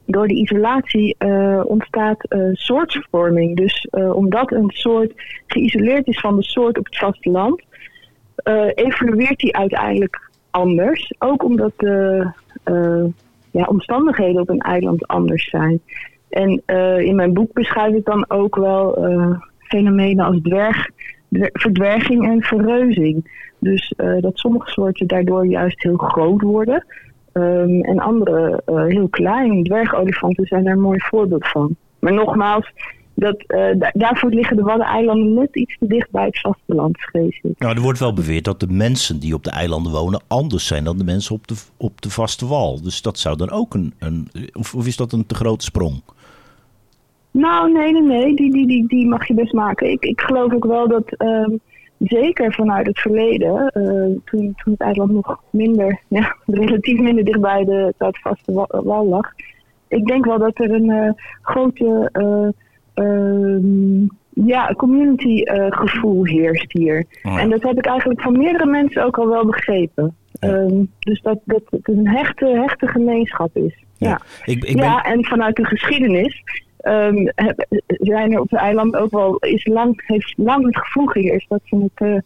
door 0.06 0.28
de 0.28 0.34
isolatie 0.34 1.16
uh, 1.20 1.62
ontstaat 1.66 2.26
uh. 2.30 3.56
Dus 3.56 3.88
uh, 3.92 4.16
omdat 4.16 4.52
een 4.52 4.70
soort 4.70 5.12
geïsoleerd 5.48 6.08
is 6.08 6.20
van 6.20 6.36
de 6.36 6.44
soort 6.44 6.78
op 6.78 6.86
het 6.86 6.98
vasteland, 6.98 7.64
evolueert 8.76 9.40
die 9.40 9.56
uiteindelijk 9.56 10.28
anders. 10.52 11.14
Ook 11.20 11.44
omdat 11.44 11.72
de 11.78 12.28
eh, 12.64 13.04
ja, 13.52 13.66
omstandigheden 13.66 14.42
op 14.42 14.50
een 14.50 14.60
eiland 14.60 15.08
anders 15.08 15.50
zijn. 15.50 15.82
En 16.30 16.62
eh, 16.66 17.00
in 17.00 17.16
mijn 17.16 17.34
boek 17.34 17.54
beschrijf 17.54 17.94
ik 17.96 18.06
dan 18.06 18.26
ook 18.30 18.56
wel 18.56 19.06
eh, 19.06 19.32
fenomenen 19.58 20.26
als 20.26 20.40
dwerg, 20.42 20.90
dwer- 21.30 21.50
verdwerging 21.54 22.26
en 22.26 22.42
verreuzing. 22.42 23.46
Dus 23.60 23.94
eh, 23.98 24.14
dat 24.20 24.38
sommige 24.38 24.70
soorten 24.72 25.08
daardoor 25.08 25.46
juist 25.46 25.84
heel 25.84 25.98
groot 25.98 26.42
worden. 26.42 26.86
ehm, 27.32 27.82
en 27.82 28.00
andere 28.00 28.62
eh, 28.66 28.84
heel 28.86 29.08
klein. 29.08 29.64
Dwergolifanten 29.64 30.46
zijn 30.46 30.64
daar 30.64 30.74
een 30.74 30.82
mooi 30.82 31.00
voorbeeld 31.02 31.48
van. 31.48 31.76
Maar 32.00 32.14
nogmaals, 32.14 32.72
dat, 33.14 33.44
eh, 33.48 33.70
da- 33.78 33.92
daarvoor 33.94 34.30
liggen 34.30 34.56
de 34.58 34.64
Waddeneilanden 34.64 35.34
net 35.34 35.56
iets 35.56 35.78
te 35.78 35.88
dicht 35.88 36.12
bij 36.12 36.26
het 36.26 36.40
vasteland, 36.40 37.00
vrees 37.00 37.40
ik. 37.44 37.60
Nou, 37.60 37.76
er 37.76 37.82
wordt 37.82 38.00
wel 38.00 38.14
beweerd 38.14 38.44
dat 38.44 38.60
de 38.60 38.68
mensen 38.68 39.20
die 39.20 39.34
op 39.34 39.44
de 39.44 39.50
eilanden 39.52 39.92
wonen 39.92 40.22
anders 40.28 40.68
zijn 40.68 40.84
dan 40.84 40.98
de 40.98 41.04
mensen 41.04 41.36
op 41.36 41.48
de, 41.48 41.56
op 41.78 42.02
de 42.02 42.10
vaste 42.10 42.48
wal. 42.48 42.82
Dus 42.82 43.02
dat 43.02 43.20
zou 43.20 43.38
dan 43.38 43.50
ook 43.52 43.74
een. 43.74 43.94
een 44.00 44.28
of, 44.54 44.74
of 44.76 44.88
is 44.88 44.96
dat 44.98 45.12
een 45.12 45.26
te 45.26 45.36
grote 45.36 45.66
sprong? 45.66 46.02
Nou, 47.32 47.72
nee, 47.72 47.92
nee, 47.92 48.02
nee. 48.02 48.36
Die, 48.36 48.52
die, 48.52 48.68
die, 48.68 48.88
die 48.88 49.08
mag 49.08 49.28
je 49.28 49.34
best 49.34 49.54
maken. 49.54 49.92
Ik, 49.92 50.04
ik 50.06 50.22
geloof 50.22 50.54
ook 50.54 50.66
wel 50.66 50.88
dat, 50.88 51.12
ehm, 51.18 51.52
zeker 52.00 52.54
vanuit 52.54 52.88
het 52.88 53.00
verleden, 53.00 53.68
eh, 53.68 53.82
toen, 54.26 54.54
toen 54.64 54.72
het 54.72 54.82
eiland 54.82 55.12
nog 55.12 55.44
minder, 55.50 56.00
ja, 56.08 56.36
relatief 56.46 57.00
minder 57.00 57.24
dicht 57.24 57.42
bij 57.42 57.64
de 57.66 57.94
Zuidvaste 57.98 58.52
wa- 58.54 58.82
wal 58.84 59.08
lag. 59.08 59.30
Ik 59.88 60.06
denk 60.06 60.26
wel 60.26 60.40
dat 60.40 60.60
er 60.60 60.72
een 60.72 60.90
eh, 60.90 61.12
grote 61.42 62.10
ehm, 62.94 64.02
ja, 64.48 64.74
community 64.78 65.42
gevoel 65.70 66.26
heerst 66.26 66.72
hier. 66.72 67.06
Oh 67.24 67.34
ja. 67.34 67.40
En 67.40 67.50
dat 67.50 67.62
heb 67.64 67.78
ik 67.78 67.86
eigenlijk 67.86 68.22
van 68.22 68.38
meerdere 68.38 68.66
mensen 68.66 69.06
ook 69.06 69.18
al 69.18 69.28
wel 69.28 69.46
begrepen. 69.46 70.16
Ehm, 70.40 70.84
dus 71.00 71.22
dat, 71.22 71.40
dat 71.46 71.62
het 71.70 71.88
een 71.88 72.08
hechte, 72.08 72.46
hechte 72.46 72.88
gemeenschap 72.88 73.56
is. 73.56 73.84
ja. 73.98 74.22
Ik, 74.46 74.64
ik 74.64 74.76
ben, 74.76 74.86
Ja, 74.86 75.02
en 75.04 75.26
vanuit 75.26 75.56
de 75.56 75.66
geschiedenis 75.66 76.44
heb- 77.36 77.66
zijn 77.88 78.32
er 78.32 78.40
op 78.40 78.50
de 78.50 78.58
eilanden 78.58 79.02
ook 79.02 79.12
wel 79.12 79.38
is 79.38 79.66
lang, 79.66 80.04
heeft 80.06 80.34
lang 80.38 80.66
het 80.66 80.78
gevoel 80.78 81.06
geheerst 81.06 81.50
dat 81.50 81.62
ze 81.64 81.76
het, 81.76 82.08
eh, 82.08 82.18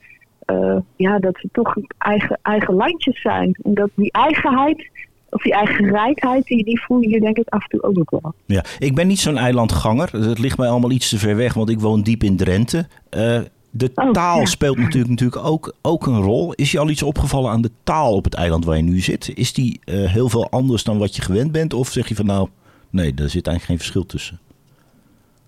eh, 0.55 0.77
ja, 0.95 1.19
dat 1.19 1.37
ze 1.41 1.49
toch 1.51 1.75
eigen, 1.97 2.39
eigen 2.41 2.73
landjes 2.73 3.21
zijn. 3.21 3.57
En 3.63 3.73
dat 3.73 3.89
die 3.95 4.11
eigenheid, 4.11 4.89
of 5.29 5.41
die 5.41 5.53
eigen 5.53 5.89
rijkheid, 5.89 6.45
die, 6.45 6.63
die 6.63 6.81
voel 6.81 6.99
je 6.99 7.07
hier 7.07 7.21
denk 7.21 7.37
ik 7.37 7.47
af 7.49 7.63
en 7.63 7.69
toe 7.69 7.83
ook 7.83 7.95
nog 7.95 8.09
wel. 8.21 8.33
ja, 8.45 8.63
ik 8.79 8.95
ben 8.95 9.07
niet 9.07 9.19
zo'n 9.19 9.37
eilandganger. 9.37 10.09
Het 10.11 10.39
ligt 10.39 10.57
mij 10.57 10.67
allemaal 10.69 10.91
iets 10.91 11.09
te 11.09 11.17
ver 11.17 11.35
weg, 11.35 11.53
want 11.53 11.69
ik 11.69 11.79
woon 11.79 12.01
diep 12.01 12.23
in 12.23 12.37
Drenthe. 12.37 12.87
Eh, 13.09 13.39
de 13.73 13.91
Oh, 13.95 14.11
taal 14.11 14.39
ja. 14.39 14.45
speelt 14.45 14.77
natuurlijk, 14.77 15.09
natuurlijk 15.09 15.45
ook, 15.45 15.73
ook 15.81 16.05
een 16.07 16.21
rol. 16.21 16.53
Is 16.53 16.71
je 16.71 16.79
al 16.79 16.89
iets 16.89 17.03
opgevallen 17.03 17.51
aan 17.51 17.61
de 17.61 17.71
taal 17.83 18.15
op 18.15 18.23
het 18.23 18.33
eiland 18.33 18.65
waar 18.65 18.75
je 18.77 18.83
nu 18.83 18.99
zit? 18.99 19.31
Is 19.35 19.53
die 19.53 19.79
heel 19.85 20.29
veel 20.29 20.49
anders 20.49 20.83
dan 20.83 20.97
wat 20.97 21.15
je 21.15 21.21
gewend 21.21 21.51
bent? 21.51 21.73
Of 21.73 21.89
zeg 21.89 22.07
je 22.07 22.15
van 22.15 22.25
nou, 22.25 22.47
nee, 22.89 23.13
daar 23.13 23.29
zit 23.29 23.47
eigenlijk 23.47 23.65
geen 23.65 23.77
verschil 23.77 24.05
tussen? 24.05 24.39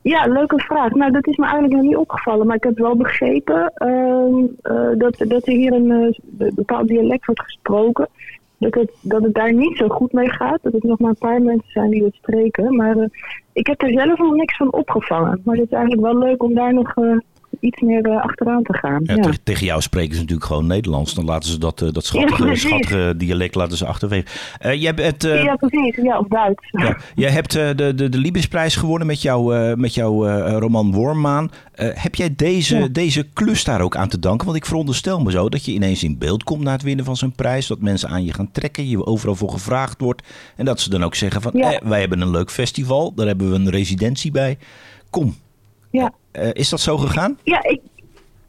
Ja, 0.03 0.25
leuke 0.25 0.59
vraag. 0.59 0.93
Nou, 0.93 1.11
dat 1.11 1.27
is 1.27 1.37
me 1.37 1.43
eigenlijk 1.43 1.73
nog 1.73 1.83
niet 1.83 1.95
opgevallen, 1.95 2.47
maar 2.47 2.55
ik 2.55 2.63
heb 2.63 2.77
wel 2.77 2.95
begrepen 2.95 3.71
ehm, 3.75 4.45
eh, 4.61 4.97
dat, 4.97 5.15
dat 5.17 5.47
er 5.47 5.53
hier 5.53 5.73
een 5.73 5.91
eh, 6.37 6.47
bepaald 6.55 6.87
dialect 6.87 7.25
wordt 7.25 7.41
gesproken. 7.41 8.07
Dat 8.57 8.73
het, 8.73 8.91
dat 9.01 9.23
het 9.23 9.33
daar 9.33 9.53
niet 9.53 9.77
zo 9.77 9.87
goed 9.87 10.11
mee 10.11 10.29
gaat. 10.29 10.59
Dat 10.61 10.73
het 10.73 10.83
nog 10.83 10.99
maar 10.99 11.09
een 11.09 11.15
paar 11.17 11.41
mensen 11.41 11.71
zijn 11.71 11.89
die 11.89 12.03
het 12.03 12.15
spreken. 12.15 12.75
Maar 12.75 12.97
eh, 12.97 13.07
ik 13.53 13.67
heb 13.67 13.81
er 13.81 13.91
zelf 13.91 14.17
nog 14.17 14.33
niks 14.33 14.57
van 14.57 14.73
opgevangen. 14.73 15.41
Maar 15.43 15.55
het 15.55 15.65
is 15.65 15.71
eigenlijk 15.71 16.07
wel 16.07 16.17
leuk 16.17 16.43
om 16.43 16.53
daar 16.53 16.73
nog 16.73 16.93
iets 17.63 17.81
meer 17.81 18.05
eh, 18.05 18.21
achteraan 18.23 18.63
te 18.63 18.73
gaan. 18.77 19.01
Ja, 19.03 19.13
Ja. 19.15 19.21
tegen, 19.21 19.43
tegen 19.43 19.65
jou 19.65 19.81
spreken 19.81 20.13
ze 20.15 20.19
natuurlijk 20.21 20.47
gewoon 20.47 20.67
Nederlands. 20.67 21.13
Dan 21.13 21.25
laten 21.25 21.49
ze 21.49 21.57
dat, 21.57 21.81
eh, 21.81 21.89
dat 21.91 22.05
schattige, 22.05 22.45
Ja, 22.47 22.55
schattige 22.55 23.13
dialect 23.17 23.55
laten 23.55 23.77
ze 23.77 23.85
achterwege. 23.85 24.25
Eh, 24.59 24.81
jij, 24.81 24.93
bent, 24.93 25.23
eh, 25.23 25.43
ja, 25.43 25.55
precies. 25.55 25.95
Ja, 25.95 26.19
of 26.19 26.27
Duits. 26.27 26.69
jij 27.15 27.29
hebt 27.31 27.51
de, 27.51 27.93
de, 27.95 28.09
de 28.09 28.17
Librisprijs 28.17 28.75
gewonnen 28.75 29.07
met, 29.07 29.21
jou, 29.21 29.55
met 29.75 29.93
jouw 29.93 30.27
roman 30.59 30.91
Wormmaan. 30.91 31.51
Heb 31.75 32.15
jij 32.15 32.33
deze, 32.35 32.91
deze 32.91 33.27
klus 33.33 33.63
daar 33.63 33.81
ook 33.81 33.95
aan 33.95 34.07
te 34.09 34.19
danken? 34.19 34.45
Want 34.45 34.57
ik 34.57 34.65
veronderstel 34.65 35.19
me 35.19 35.31
zo 35.31 35.49
dat 35.49 35.65
je 35.65 35.71
ineens 35.71 36.03
in 36.03 36.17
beeld 36.17 36.43
komt 36.43 36.61
na 36.63 36.71
het 36.71 36.81
winnen 36.81 37.05
van 37.05 37.15
zo'n 37.17 37.31
prijs. 37.35 37.67
Dat 37.67 37.79
mensen 37.81 38.09
aan 38.09 38.25
je 38.25 38.33
gaan 38.33 38.51
trekken, 38.51 38.89
je 38.89 39.05
overal 39.05 39.35
voor 39.35 39.49
gevraagd 39.51 40.01
wordt. 40.01 40.23
En 40.55 40.65
dat 40.65 40.79
ze 40.79 40.89
dan 40.89 41.03
ook 41.03 41.15
zeggen 41.15 41.41
van, 41.41 41.51
eh, 41.53 41.79
wij 41.83 41.99
hebben 41.99 42.21
een 42.21 42.31
leuk 42.31 42.51
festival. 42.51 43.13
Daar 43.13 43.27
hebben 43.27 43.49
we 43.49 43.55
een 43.55 43.69
residentie 43.69 44.31
bij. 44.31 44.57
Kom. 45.09 45.35
Ja. 45.93 46.11
Eh, 46.31 46.49
is 46.53 46.69
dat 46.69 46.79
zo 46.79 46.97
gegaan? 46.97 47.37
Ja, 47.43 47.63
ik, 47.63 47.81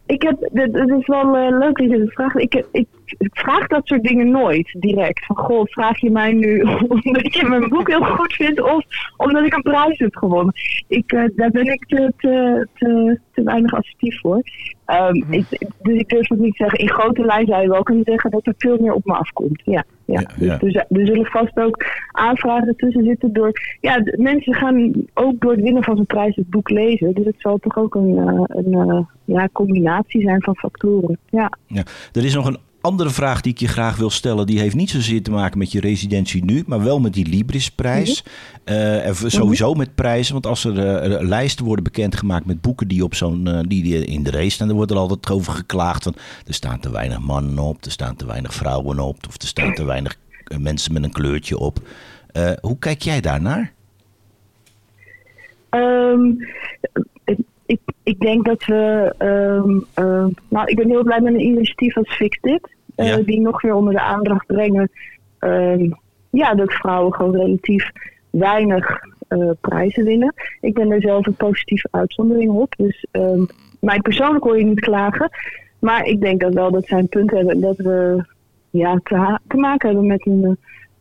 ik 0.06 0.22
heb, 0.22 0.36
het 0.52 0.90
is 1.00 1.06
wel 1.06 1.36
eh, 1.36 1.58
leuk 1.58 1.78
dat 1.78 1.90
je 1.90 1.98
het 2.00 2.12
vraagt. 2.12 2.38
Ik, 2.38 2.52
heb- 2.52 2.68
ik, 2.72 2.86
ik 3.18 3.30
vraag 3.32 3.66
dat 3.66 3.86
soort 3.86 4.02
dingen 4.02 4.30
nooit 4.30 4.76
direct. 4.78 5.24
Van, 5.26 5.36
goh, 5.36 5.64
vraag 5.66 6.00
je 6.00 6.10
mij 6.10 6.32
nu 6.32 6.60
omdat 6.88 7.34
je 7.34 7.46
mijn 7.48 7.68
boek 7.68 7.88
heel 7.88 8.04
goed 8.04 8.32
vindt 8.32 8.60
of 8.62 8.84
omdat 9.16 9.44
ik 9.46 9.54
een 9.54 9.62
prijs 9.62 9.98
heb 9.98 10.16
gewonnen. 10.16 10.52
Ik, 10.88 11.12
eh, 11.12 11.22
daar 11.36 11.50
ben 11.50 11.66
ik 11.66 11.84
te, 11.86 12.12
te, 12.16 12.66
te, 12.74 13.18
te 13.32 13.42
weinig 13.42 13.74
assertief 13.74 14.20
voor. 14.20 14.42
Ehm, 14.84 15.14
ik, 15.30 15.44
dus 15.82 15.98
ik 15.98 16.08
durf 16.08 16.28
het 16.28 16.38
niet 16.38 16.56
te 16.56 16.62
zeggen. 16.62 16.78
In 16.78 16.88
grote 16.90 17.24
lijn 17.24 17.46
zou 17.46 17.62
je 17.62 17.68
wel 17.68 17.82
kunnen 17.82 18.04
zeggen 18.04 18.30
dat 18.30 18.46
er 18.46 18.54
veel 18.58 18.78
meer 18.80 18.92
op 18.92 19.04
me 19.04 19.12
afkomt. 19.14 19.62
Ja, 19.64 19.84
ja. 20.04 20.20
Ja, 20.20 20.28
ja. 20.46 20.56
Dus, 20.56 20.74
er- 20.74 20.86
er 20.88 21.06
zullen 21.06 21.26
vast 21.26 21.56
ook 21.60 21.84
aanvragen 22.12 22.76
tussen 22.76 23.04
zitten 23.04 23.32
door... 23.32 23.52
Ja, 23.80 23.98
de- 24.00 24.18
mensen 24.20 24.54
gaan 24.54 24.92
ook 25.14 25.40
door 25.40 25.52
het 25.52 25.60
winnen 25.62 25.82
van 25.82 25.96
zo'n 25.96 26.06
prijs 26.06 26.36
het 26.36 26.50
boek 26.50 26.70
lezen. 26.70 27.14
Dus 27.14 27.24
het 27.24 27.34
zal 27.38 27.58
toch 27.58 27.76
ook 27.76 27.94
een, 27.94 28.18
eh, 28.18 28.42
een 28.46 28.90
eh, 28.90 28.98
ja, 29.24 29.48
combinatie 29.52 30.22
zijn 30.22 30.42
van 30.42 30.56
factoren. 30.56 31.18
Ja. 31.30 31.52
Ja. 31.66 31.82
Er 32.12 32.24
is 32.24 32.34
nog 32.34 32.46
een 32.46 32.58
andere 32.84 33.10
vraag 33.10 33.40
die 33.40 33.52
ik 33.52 33.58
je 33.58 33.68
graag 33.68 33.96
wil 33.96 34.10
stellen. 34.10 34.46
Die 34.46 34.58
heeft 34.58 34.74
niet 34.74 34.90
zozeer 34.90 35.22
te 35.22 35.30
maken 35.30 35.58
met 35.58 35.72
je 35.72 35.80
residentie 35.80 36.44
nu, 36.44 36.62
maar 36.66 36.82
wel 36.82 37.00
met 37.00 37.12
die 37.12 37.26
Librisprijs. 37.26 38.24
Eh, 38.64 39.06
en 39.06 39.16
v- 39.16 39.30
sowieso 39.30 39.74
met 39.74 39.94
prijzen. 39.94 40.32
Want 40.32 40.46
als 40.46 40.64
er 40.64 40.78
eh, 40.78 41.14
eh, 41.14 41.22
lijsten 41.28 41.64
worden 41.64 41.84
bekendgemaakt 41.84 42.46
met 42.46 42.60
boeken 42.60 42.88
die, 42.88 43.04
op 43.04 43.14
zo'n, 43.14 43.46
eh, 43.48 43.58
die, 43.68 43.82
die 43.82 44.04
in 44.04 44.22
de 44.22 44.30
race 44.30 44.50
staan, 44.50 44.66
dan 44.68 44.76
wordt 44.76 44.90
er 44.90 44.96
altijd 44.98 45.30
over 45.30 45.52
geklaagd. 45.52 46.02
Van, 46.02 46.14
er 46.46 46.54
staan 46.54 46.80
te 46.80 46.90
weinig 46.90 47.18
mannen 47.20 47.58
op, 47.58 47.84
er 47.84 47.90
staan 47.90 48.16
te 48.16 48.26
weinig 48.26 48.54
vrouwen 48.54 48.98
op, 48.98 49.16
of 49.28 49.34
er 49.42 49.48
staan 49.48 49.74
te 49.74 49.84
weinig 49.84 50.16
eh, 50.44 50.58
mensen 50.58 50.92
met 50.92 51.02
een 51.04 51.12
kleurtje 51.12 51.58
op. 51.58 51.78
Eh, 52.32 52.50
hoe 52.60 52.78
kijk 52.78 53.02
jij 53.02 53.20
daarnaar? 53.20 53.72
Ehm, 55.70 56.20
ik, 58.04 58.20
denk 58.20 58.44
dat 58.44 58.64
we... 58.64 59.14
ehm, 59.18 59.78
ehm, 59.94 60.28
nou, 60.48 60.66
ik 60.66 60.76
ben 60.76 60.88
heel 60.88 61.02
blij 61.02 61.20
met 61.20 61.34
een 61.34 61.40
initiatief 61.46 61.96
als 61.96 62.14
Fix 62.14 62.38
Dit. 62.40 62.74
eh, 62.94 63.06
Ja. 63.06 63.16
Die 63.16 63.40
nog 63.40 63.62
weer 63.62 63.74
onder 63.74 63.92
de 63.92 64.00
aandacht 64.00 64.46
brengen... 64.46 64.90
ehm, 65.38 65.90
ja, 66.30 66.54
dat 66.54 66.72
vrouwen 66.72 67.14
gewoon 67.14 67.36
relatief 67.36 67.90
weinig 68.30 69.00
eh, 69.28 69.50
prijzen 69.60 70.04
winnen. 70.04 70.34
Ik 70.60 70.74
ben 70.74 70.90
er 70.90 71.00
zelf 71.00 71.26
een 71.26 71.34
positieve 71.34 71.88
uitzondering 71.90 72.50
op. 72.50 72.74
Dus 72.76 73.06
ehm, 73.10 73.44
mij 73.80 74.00
persoonlijk 74.00 74.44
hoor 74.44 74.58
je 74.58 74.64
niet 74.64 74.80
klagen. 74.80 75.30
Maar 75.78 76.04
ik 76.04 76.20
denk 76.20 76.40
dat 76.40 76.54
wel 76.54 76.70
dat 76.70 76.86
zij 76.86 76.98
een 76.98 77.08
punt 77.08 77.30
hebben 77.30 77.60
dat 77.60 77.76
we 77.76 78.24
ja, 78.70 79.00
te, 79.02 79.38
te 79.46 79.56
maken 79.56 79.88
hebben 79.88 80.06
met 80.06 80.26
een 80.26 80.44
eh, 80.44 80.50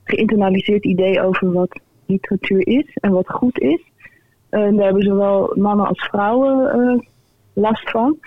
geïnternaliseerd 0.03 0.85
idee 0.85 1.21
over 1.21 1.51
wat 1.51 1.79
literatuur 2.05 2.67
is 2.67 2.97
en 3.01 3.11
wat 3.11 3.29
goed 3.29 3.59
is. 3.59 3.81
En 4.53 4.75
daar 4.75 4.85
hebben 4.85 5.03
zowel 5.03 5.53
mannen 5.55 5.87
als 5.87 6.03
vrouwen 6.03 6.71
eh, 6.71 6.99
last 7.53 7.89
van. 7.89 8.17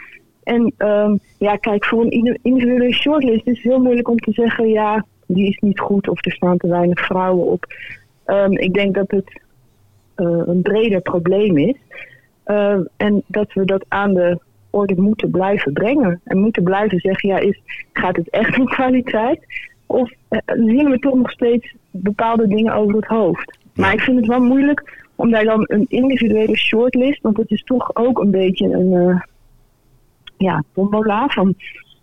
En 0.43 0.73
ehm, 0.77 1.17
ja, 1.39 1.57
kijk, 1.57 1.85
voor 1.85 2.03
een 2.03 2.11
indi- 2.11 2.39
individuele 2.43 2.93
shortlist 2.93 3.47
is 3.47 3.63
het 3.63 3.73
heel 3.73 3.83
moeilijk 3.83 4.09
om 4.09 4.19
te 4.19 4.33
zeggen, 4.33 4.69
ja, 4.69 5.05
die 5.27 5.49
is 5.49 5.59
niet 5.59 5.81
goed 5.81 6.09
of 6.09 6.25
er 6.25 6.33
staan 6.33 6.57
te 6.57 6.69
weinig 6.69 7.01
vrouwen 7.01 7.47
op. 7.47 7.65
Ehm, 8.25 8.53
ik 8.53 8.75
denk 8.75 8.95
dat 8.95 9.11
het 9.11 9.41
eh, 10.15 10.43
een 10.47 10.63
breder 10.63 11.01
probleem 11.01 11.59
is. 11.59 11.77
Ehm, 12.45 12.83
en 12.97 13.23
dat 13.27 13.53
we 13.53 13.65
dat 13.65 13.85
aan 13.89 14.15
de 14.15 14.39
orde 14.71 15.01
moeten 15.01 15.31
blijven 15.31 15.73
brengen. 15.73 16.21
En 16.25 16.39
moeten 16.39 16.63
blijven 16.63 16.99
zeggen, 17.01 17.29
ja, 17.29 17.39
is, 17.39 17.61
gaat 17.93 18.17
het 18.17 18.31
echt 18.31 18.59
om 18.59 18.67
kwaliteit? 18.67 19.41
Of 19.87 20.13
eh, 20.29 20.39
zien 20.47 20.91
we 20.91 20.99
toch 20.99 21.15
nog 21.15 21.31
steeds 21.31 21.75
bepaalde 21.91 22.49
dingen 22.49 22.73
over 22.75 22.95
het 22.95 23.07
hoofd? 23.07 23.59
Maar 23.75 23.93
ik 23.93 24.01
vind 24.01 24.17
het 24.17 24.27
wel 24.27 24.41
moeilijk 24.41 25.05
om 25.17 25.31
daar 25.31 25.45
dan 25.45 25.65
een 25.67 25.87
individuele 25.89 26.57
shortlist, 26.57 27.23
want 27.23 27.37
het 27.37 27.51
is 27.51 27.63
toch 27.63 27.91
ook 27.95 28.19
een 28.19 28.31
beetje 28.31 28.73
een 28.73 28.93
eh 28.93 29.21
ja, 30.39 30.63
tombola 30.75 31.29
van 31.29 31.55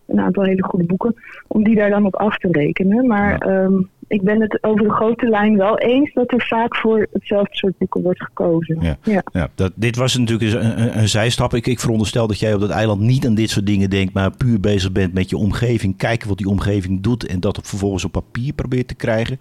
een 0.06 0.20
aantal 0.20 0.44
hele 0.44 0.64
goede 0.64 0.86
boeken, 0.86 1.16
om 1.48 1.64
die 1.64 1.76
daar 1.76 1.90
dan 1.90 2.06
op 2.06 2.16
af 2.16 2.38
te 2.38 2.48
rekenen. 2.52 3.08
Maar 3.08 3.38
ehm, 3.38 3.82
ik 4.08 4.22
ben 4.22 4.42
het 4.42 4.58
over 4.62 4.84
de 4.84 4.92
grote 4.92 5.30
lijn 5.30 5.58
wel 5.58 5.78
eens 5.78 6.14
dat 6.14 6.32
er 6.32 6.46
vaak 6.48 6.76
voor 6.76 7.08
hetzelfde 7.12 7.56
soort 7.56 7.78
boeken 7.78 8.02
wordt 8.02 8.24
gekozen. 8.24 8.78
Ja. 8.82 8.98
Ja. 9.04 9.24
Ja, 9.32 9.50
dat, 9.56 9.72
dit 9.76 9.96
was 9.96 10.18
natuurlijk 10.18 10.54
een, 10.54 10.82
een, 10.82 10.98
een 10.98 11.10
zijstap. 11.10 11.54
Ik, 11.54 11.68
ik 11.68 11.80
veronderstel 11.80 12.28
dat 12.28 12.40
jij 12.40 12.54
op 12.54 12.60
dat 12.60 12.70
eiland 12.70 13.02
niet 13.02 13.26
aan 13.26 13.36
dit 13.36 13.50
soort 13.50 13.66
dingen 13.66 13.90
denkt, 13.90 14.14
maar 14.14 14.38
puur 14.38 14.60
bezig 14.60 14.92
bent 14.92 15.14
met 15.14 15.30
je 15.30 15.38
omgeving. 15.38 15.98
Kijken 15.98 16.28
wat 16.28 16.38
die 16.38 16.50
omgeving 16.50 17.02
doet 17.02 17.26
en 17.28 17.40
dat 17.40 17.58
op, 17.58 17.66
vervolgens 17.66 18.06
op 18.06 18.12
papier 18.12 18.54
probeert 18.54 18.88
te 18.88 18.96
krijgen. 18.96 19.40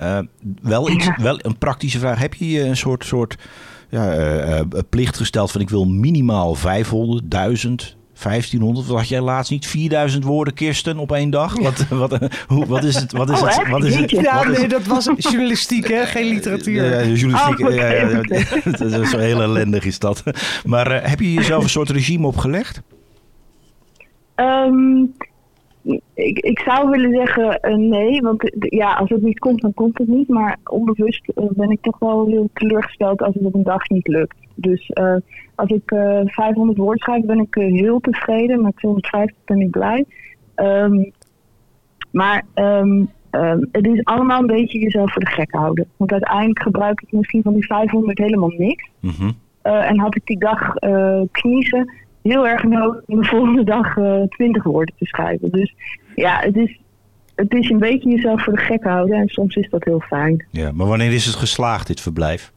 Eh, 0.00 0.18
wel, 0.62 0.90
iets, 0.90 1.10
wel 1.16 1.38
een 1.42 1.58
praktische 1.58 1.98
vraag. 1.98 2.18
Heb 2.18 2.34
je 2.34 2.50
je 2.50 2.62
een 2.62 2.76
soort, 2.76 3.04
soort 3.04 3.36
ja, 3.88 4.12
eh, 4.12 4.58
eh, 4.58 4.66
plicht 4.90 5.16
gesteld 5.16 5.50
van 5.50 5.60
ik 5.60 5.70
wil 5.70 5.84
minimaal 5.84 6.54
500, 6.54 7.30
1000, 7.30 7.96
1500, 8.12 8.86
wat 8.86 8.96
had 8.96 9.08
jij 9.08 9.20
laatst 9.20 9.50
niet? 9.50 9.66
4000 9.66 10.24
woorden, 10.24 10.54
Kirsten, 10.54 10.98
op 10.98 11.12
één 11.12 11.30
dag? 11.30 11.58
Wat, 11.58 11.86
wat, 11.88 12.18
hoe, 12.46 12.66
wat 12.66 12.84
is 12.84 12.94
het? 12.94 13.12
Wat 13.12 13.30
is 13.30 13.40
Oh, 13.40 13.56
het? 13.56 13.68
Wat 13.68 13.84
is 13.84 13.96
het? 13.96 14.10
Ja, 14.10 14.48
nee, 14.48 14.68
dat 14.68 14.86
was 14.86 15.10
journalistiek, 15.16 15.88
hè? 15.88 16.06
Geen 16.06 16.26
literatuur. 16.26 16.84
Ja, 16.84 17.00
ja, 17.00 17.06
journalistiek. 17.06 17.68
Oh, 17.68 17.74
ja, 17.74 17.90
ja, 17.90 18.22
dat 18.78 19.02
is 19.02 19.10
zo 19.10 19.18
heel 19.18 19.42
ellendig 19.42 19.84
is 19.84 19.98
dat. 19.98 20.22
Maar 20.64 21.08
heb 21.10 21.20
je 21.20 21.32
jezelf 21.32 21.62
een 21.62 21.70
soort 21.70 21.90
regime 21.90 22.26
opgelegd? 22.26 22.82
Ehm, 24.34 25.04
ik, 26.14 26.38
ik 26.38 26.58
zou 26.58 26.90
willen 26.90 27.14
zeggen 27.14 27.60
eh, 27.60 27.74
nee, 27.74 28.20
want 28.20 28.50
eh, 28.50 28.70
ja, 28.70 28.92
als 28.94 29.10
het 29.10 29.22
niet 29.22 29.38
komt, 29.38 29.60
dan 29.60 29.74
komt 29.74 29.98
het 29.98 30.08
niet. 30.08 30.28
Maar 30.28 30.58
onbewust 30.64 31.28
eh, 31.28 31.44
ben 31.50 31.70
ik 31.70 31.82
toch 31.82 31.98
wel 31.98 32.26
heel 32.26 32.50
teleurgesteld 32.52 33.22
als 33.22 33.34
het 33.34 33.44
op 33.44 33.54
een 33.54 33.62
dag 33.62 33.88
niet 33.88 34.08
lukt. 34.08 34.36
Dus 34.54 34.92
als 35.54 35.70
ik 35.70 35.90
eh 35.90 36.20
500 36.24 36.78
woorden 36.78 37.02
schrijf, 37.02 37.24
ben 37.24 37.38
ik 37.38 37.54
heel 37.54 38.00
tevreden. 38.00 38.62
Met 38.62 38.76
250 38.76 39.36
ben 39.44 39.60
ik 39.60 39.70
blij. 39.70 40.04
Ehm, 40.54 41.04
maar 42.10 42.44
ehm, 42.54 43.04
ehm, 43.30 43.64
het 43.72 43.86
is 43.86 44.04
allemaal 44.04 44.40
een 44.40 44.46
beetje 44.46 44.78
jezelf 44.78 45.12
voor 45.12 45.24
de 45.24 45.30
gek 45.30 45.52
houden. 45.52 45.88
Want 45.96 46.12
uiteindelijk 46.12 46.62
gebruik 46.62 47.00
ik 47.00 47.12
misschien 47.12 47.42
van 47.42 47.54
die 47.54 47.66
500 47.66 48.18
helemaal 48.18 48.52
niks. 48.56 48.90
Mhm. 49.00 49.30
En 49.62 49.98
had 49.98 50.16
ik 50.16 50.26
die 50.26 50.38
dag 50.38 50.74
kniezen 51.30 51.92
heel 52.22 52.46
erg 52.46 52.62
nodig 52.62 53.02
om 53.06 53.20
de 53.20 53.26
volgende 53.26 53.64
dag 53.64 53.96
eh 53.96 54.22
20 54.22 54.62
woorden 54.62 54.94
te 54.98 55.06
schrijven. 55.06 55.50
Dus 55.50 55.74
ja, 56.14 56.38
het 56.40 56.56
is, 56.56 56.80
het 57.34 57.54
is 57.54 57.70
een 57.70 57.78
beetje 57.78 58.10
jezelf 58.10 58.44
voor 58.44 58.52
de 58.52 58.60
gek 58.60 58.84
houden 58.84 59.16
en 59.16 59.28
soms 59.28 59.56
is 59.56 59.70
dat 59.70 59.84
heel 59.84 60.00
fijn. 60.00 60.46
Ja, 60.50 60.72
maar 60.72 60.86
wanneer 60.86 61.12
is 61.12 61.26
het 61.26 61.34
geslaagd, 61.34 61.86
dit 61.86 62.00
verblijf? 62.00 62.52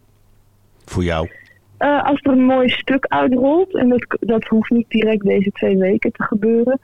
Voor 0.85 1.03
jou? 1.03 1.29
Eh, 1.77 2.03
als 2.03 2.19
er 2.21 2.31
een 2.31 2.45
mooi 2.45 2.69
stuk 2.69 3.05
uitrolt, 3.07 3.75
en 3.75 3.89
dat, 3.89 4.17
dat 4.19 4.43
hoeft 4.43 4.69
niet 4.69 4.89
direct 4.89 5.23
deze 5.23 5.51
twee 5.51 5.77
weken 5.77 6.11
te 6.11 6.23
gebeuren, 6.23 6.79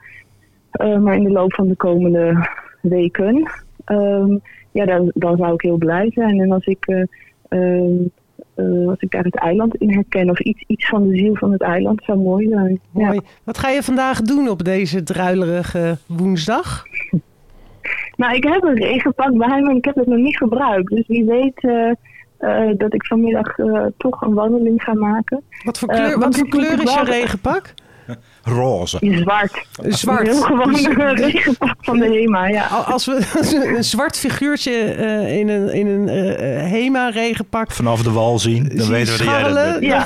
eh, 0.70 0.98
maar 0.98 1.14
in 1.14 1.24
de 1.24 1.30
loop 1.30 1.54
van 1.54 1.68
de 1.68 1.76
komende 1.76 2.48
weken, 2.82 3.50
ehm, 3.84 4.36
ja, 4.70 4.84
dan, 4.84 5.10
dan 5.14 5.36
zou 5.36 5.54
ik 5.54 5.60
heel 5.60 5.76
blij 5.76 6.10
zijn. 6.14 6.40
En 6.40 6.52
als 6.52 6.66
ik, 6.66 6.86
eh, 6.86 7.02
ehm, 8.60 8.82
eh, 8.82 8.88
als 8.88 9.00
ik 9.00 9.10
daar 9.10 9.24
het 9.24 9.38
eiland 9.38 9.74
in 9.74 9.92
herken, 9.92 10.30
of 10.30 10.40
iets, 10.40 10.64
iets 10.66 10.88
van 10.88 11.08
de 11.08 11.16
ziel 11.16 11.34
van 11.34 11.52
het 11.52 11.62
eiland, 11.62 12.02
zou 12.04 12.18
mooi 12.18 12.48
zijn. 12.48 12.80
Ja. 12.94 13.06
Mooi. 13.06 13.20
Wat 13.44 13.58
ga 13.58 13.68
je 13.68 13.82
vandaag 13.82 14.22
doen 14.22 14.48
op 14.48 14.64
deze 14.64 15.02
druilerige 15.02 15.98
woensdag? 16.06 16.82
Nou, 18.16 18.34
ik 18.34 18.44
heb 18.44 18.62
een 18.62 18.74
regenpak 18.74 19.36
bij 19.36 19.60
me 19.60 19.70
en 19.70 19.76
ik 19.76 19.84
heb 19.84 19.94
het 19.94 20.06
nog 20.06 20.18
niet 20.18 20.36
gebruikt. 20.36 20.90
Dus 20.90 21.06
wie 21.06 21.24
weet 21.24 21.64
eh, 21.64 21.90
eh, 22.38 22.76
dat 22.76 22.94
ik 22.94 23.06
vanmiddag 23.06 23.58
eh, 23.58 23.86
toch 23.96 24.22
een 24.22 24.34
wandeling 24.34 24.82
ga 24.82 24.94
maken. 24.94 25.42
Wat 25.64 25.78
voor 25.78 25.88
kleur, 25.88 26.18
wat 26.18 26.36
voor 26.36 26.48
kleur 26.48 26.82
is 26.82 26.94
je 26.94 27.04
regenpak? 27.04 27.74
Roze. 28.44 28.98
Zwart. 29.00 29.64
Zwart. 29.88 30.20
Een 30.28 30.32
heel 30.34 30.42
gewoon 30.42 30.74
regenpak 31.16 31.74
van 31.80 31.98
de 31.98 32.04
HEMA, 32.04 32.46
ja. 32.48 32.66
Al- 32.66 32.82
Als 32.94 33.06
we 33.06 33.72
een 33.76 33.84
zwart 33.84 34.16
figuurtje 34.18 34.70
eh, 34.72 35.36
in 35.38 35.48
een, 35.48 35.72
in 35.74 35.86
een 35.86 36.08
eh, 36.08 36.70
HEMA-regenpak 36.70 37.72
Vanaf 37.72 38.02
de 38.02 38.10
wal 38.10 38.38
zien, 38.38 38.70
dan 38.74 38.88
weten 38.88 39.12
we 39.18 39.24
dat 39.24 39.32
jij 39.34 39.42
dat 39.42 39.54
bent. 39.54 39.82
Ja. 39.84 40.04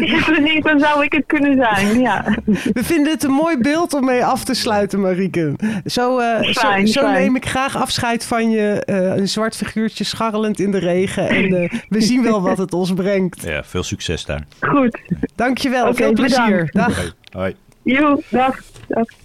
Ja, 0.00 0.22
precies, 0.32 0.62
dan 0.62 0.78
zou 0.80 1.04
ik 1.04 1.12
het 1.12 1.24
kunnen 1.26 1.56
zijn, 1.56 2.00
ja. 2.00 2.24
We 2.72 2.84
vinden 2.84 3.12
het 3.12 3.22
een 3.22 3.30
mooi 3.30 3.58
beeld 3.58 3.94
om 3.94 4.04
mee 4.04 4.24
af 4.24 4.44
te 4.44 4.54
sluiten, 4.54 5.00
Marieke. 5.00 5.54
Zo, 5.86 6.18
eh, 6.18 6.42
zo, 6.42 6.52
Fijn, 6.60 6.88
zo 6.88 7.00
fijn. 7.00 7.12
neem 7.22 7.36
ik 7.36 7.46
graag 7.48 7.76
afscheid 7.76 8.24
van 8.24 8.50
je. 8.50 8.82
eh, 8.84 9.16
een 9.16 9.28
zwart 9.28 9.56
figuurtje 9.56 10.04
scharrelend 10.04 10.60
in 10.60 10.70
de 10.70 10.78
regen. 10.78 11.28
En 11.28 11.62
eh, 11.62 11.70
we 11.88 12.00
zien 12.00 12.22
wel 12.22 12.42
wat 12.42 12.58
het 12.58 12.72
ons 12.72 12.92
brengt. 12.94 13.42
Ja, 13.42 13.64
veel 13.64 13.82
succes 13.82 14.24
daar. 14.24 14.46
Goed. 14.60 14.98
Dankjewel, 15.36 15.86
Oké, 15.86 15.94
veel 15.96 16.12
plezier. 16.12 16.64
bedankt. 16.72 16.87
Dag. 16.88 17.12
Hoi. 17.32 17.56
Dag. 18.30 18.62
dag. 18.88 19.17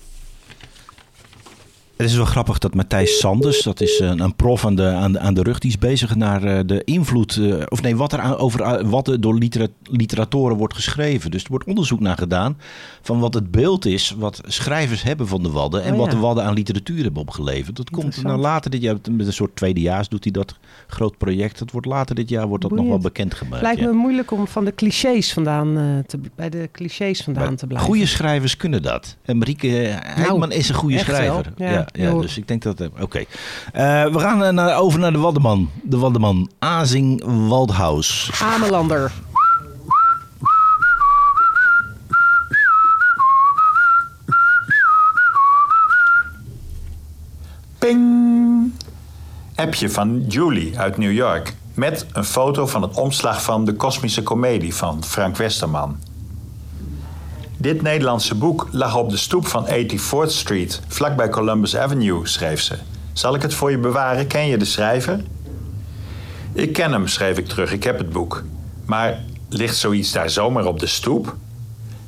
Het 1.96 2.10
is 2.10 2.16
wel 2.16 2.26
grappig 2.26 2.58
dat 2.58 2.74
Matthijs 2.76 3.20
Sanders, 3.20 3.62
dat 3.62 3.82
is 3.82 4.00
een, 4.00 4.20
een 4.20 4.36
prof 4.36 4.66
aan 4.66 4.76
de, 4.76 4.88
aan, 4.88 5.12
de, 5.12 5.20
aan 5.20 5.34
de 5.34 5.44
rug, 5.44 5.60
die 5.60 5.70
is 5.70 5.78
bezig 5.78 6.16
naar 6.16 6.44
eh, 6.44 6.60
de 6.66 6.84
invloed, 6.84 7.38
eh, 7.38 7.56
of 7.68 7.82
nee, 7.82 7.96
wat 7.96 8.14
er 8.14 8.20
aan, 8.20 8.38
over 8.38 8.62
eh, 8.62 8.90
wat 8.90 9.08
er 9.08 9.22
door 9.22 9.38
litera- 9.38 9.68
literatoren 9.84 10.58
wordt 10.58 10.74
geschreven. 10.74 11.32
Dus 11.32 11.44
er 11.44 11.50
wordt 11.50 11.66
onderzoek 11.66 12.00
naar 12.00 12.18
gedaan 12.18 12.58
van 13.02 13.20
wat 13.20 13.34
het 13.34 13.52
beeld 13.52 13.86
is, 13.86 14.16
wat 14.18 14.42
schrijvers 14.46 15.04
hebben 15.04 15.28
van 15.28 15.44
de 15.44 15.50
Wadden 15.50 15.84
en 15.84 15.94
Oh, 15.94 16.00
wat 16.00 16.12
de 16.12 16.18
Wadden 16.18 16.44
aan 16.44 16.54
literatuur 16.54 17.04
hebben 17.04 17.22
opgeleverd. 17.22 17.76
Dat 17.76 17.90
komt 17.90 18.24
nou 18.24 18.40
later 18.40 18.72
dit 18.72 18.82
jaar, 18.82 18.96
met 19.12 19.28
een 19.28 19.34
soort 19.34 19.56
tweedejaars 19.56 20.10
doet 20.10 20.24
hij 20.24 20.34
dat 20.34 20.56
groot 20.88 21.18
project. 21.18 21.60
Dat 21.60 21.72
wordt 21.72 21.88
later 21.88 22.16
dit 22.16 22.30
jaar 22.30 22.48
wordt 22.48 22.64
dat 22.64 22.72
nog 22.72 22.88
wel 22.88 23.00
bekendgemaakt. 23.00 23.62
Lijkt 23.62 23.80
ja. 23.80 23.88
me 23.88 23.94
moeilijk 23.94 24.32
om 24.32 24.48
van 24.48 24.66
de 24.66 24.76
clichés 24.76 25.34
vandaan 25.34 25.78
eh, 25.78 25.84
te, 26.08 26.20
bij 26.36 26.50
de 26.50 26.70
clichés 26.72 27.22
vandaan 27.22 27.56
te 27.56 27.68
blijven. 27.68 27.90
Goede 27.90 28.06
schrijvers 28.06 28.58
kunnen 28.58 28.82
dat. 28.82 29.18
En 29.22 29.38
Marieke 29.38 29.68
Heijkman 30.04 30.52
is 30.52 30.70
een 30.70 30.76
goede 30.76 30.96
wel. 30.96 31.04
schrijver. 31.04 31.54
Ja, 31.58 31.83
Ja, 31.92 32.14
dus 32.14 32.38
ik 32.38 32.48
denk 32.48 32.62
dat... 32.62 32.82
eh, 32.82 32.88
Oké. 33.00 33.18
Eh, 33.20 33.26
we 34.06 34.20
gaan 34.20 34.44
eh, 34.44 34.50
naar, 34.52 34.78
over 34.78 35.00
naar 35.00 35.12
de 35.12 35.18
Waddeman. 35.18 35.70
De 35.84 35.98
Waddeman. 35.98 36.50
Azing 36.60 37.24
Waldhaus. 37.48 38.32
Amelander. 38.42 39.12
Ping! 47.80 48.72
Appje 49.56 49.90
van 49.90 50.26
Julie 50.28 50.80
uit 50.80 50.98
New 50.98 51.12
York. 51.12 51.54
Met 51.74 52.06
een 52.14 52.24
foto 52.26 52.68
van 52.68 52.82
het 52.82 52.94
omslag 52.98 53.44
van 53.44 53.66
De 53.66 53.74
Kosmische 53.74 54.24
Comedie 54.24 54.76
van 54.76 55.04
Frank 55.04 55.38
Westerman. 55.38 55.98
Dit 57.64 57.82
Nederlandse 57.82 58.36
boek 58.36 58.68
lag 58.72 58.96
op 58.96 59.10
de 59.10 59.18
stoep 59.18 59.48
van 59.48 59.68
84th 59.68 60.26
Street, 60.26 60.82
vlakbij 60.88 61.30
Columbus 61.30 61.78
Avenue, 61.78 62.28
schreef 62.28 62.62
ze. 62.62 62.76
Zal 63.14 63.36
ik 63.36 63.42
het 63.42 63.54
voor 63.54 63.72
je 63.72 63.78
bewaren? 63.78 64.28
Ken 64.28 64.48
je 64.48 64.58
de 64.58 64.66
schrijver? 64.66 65.24
Ik 66.54 66.74
ken 66.74 66.92
hem, 66.92 67.08
schreef 67.08 67.38
ik 67.38 67.48
terug. 67.48 67.72
Ik 67.72 67.84
heb 67.84 67.98
het 67.98 68.10
boek. 68.10 68.44
Maar 68.86 69.20
ligt 69.50 69.78
zoiets 69.78 70.12
daar 70.12 70.30
zomaar 70.30 70.66
op 70.66 70.80
de 70.80 70.88
stoep? 70.88 71.36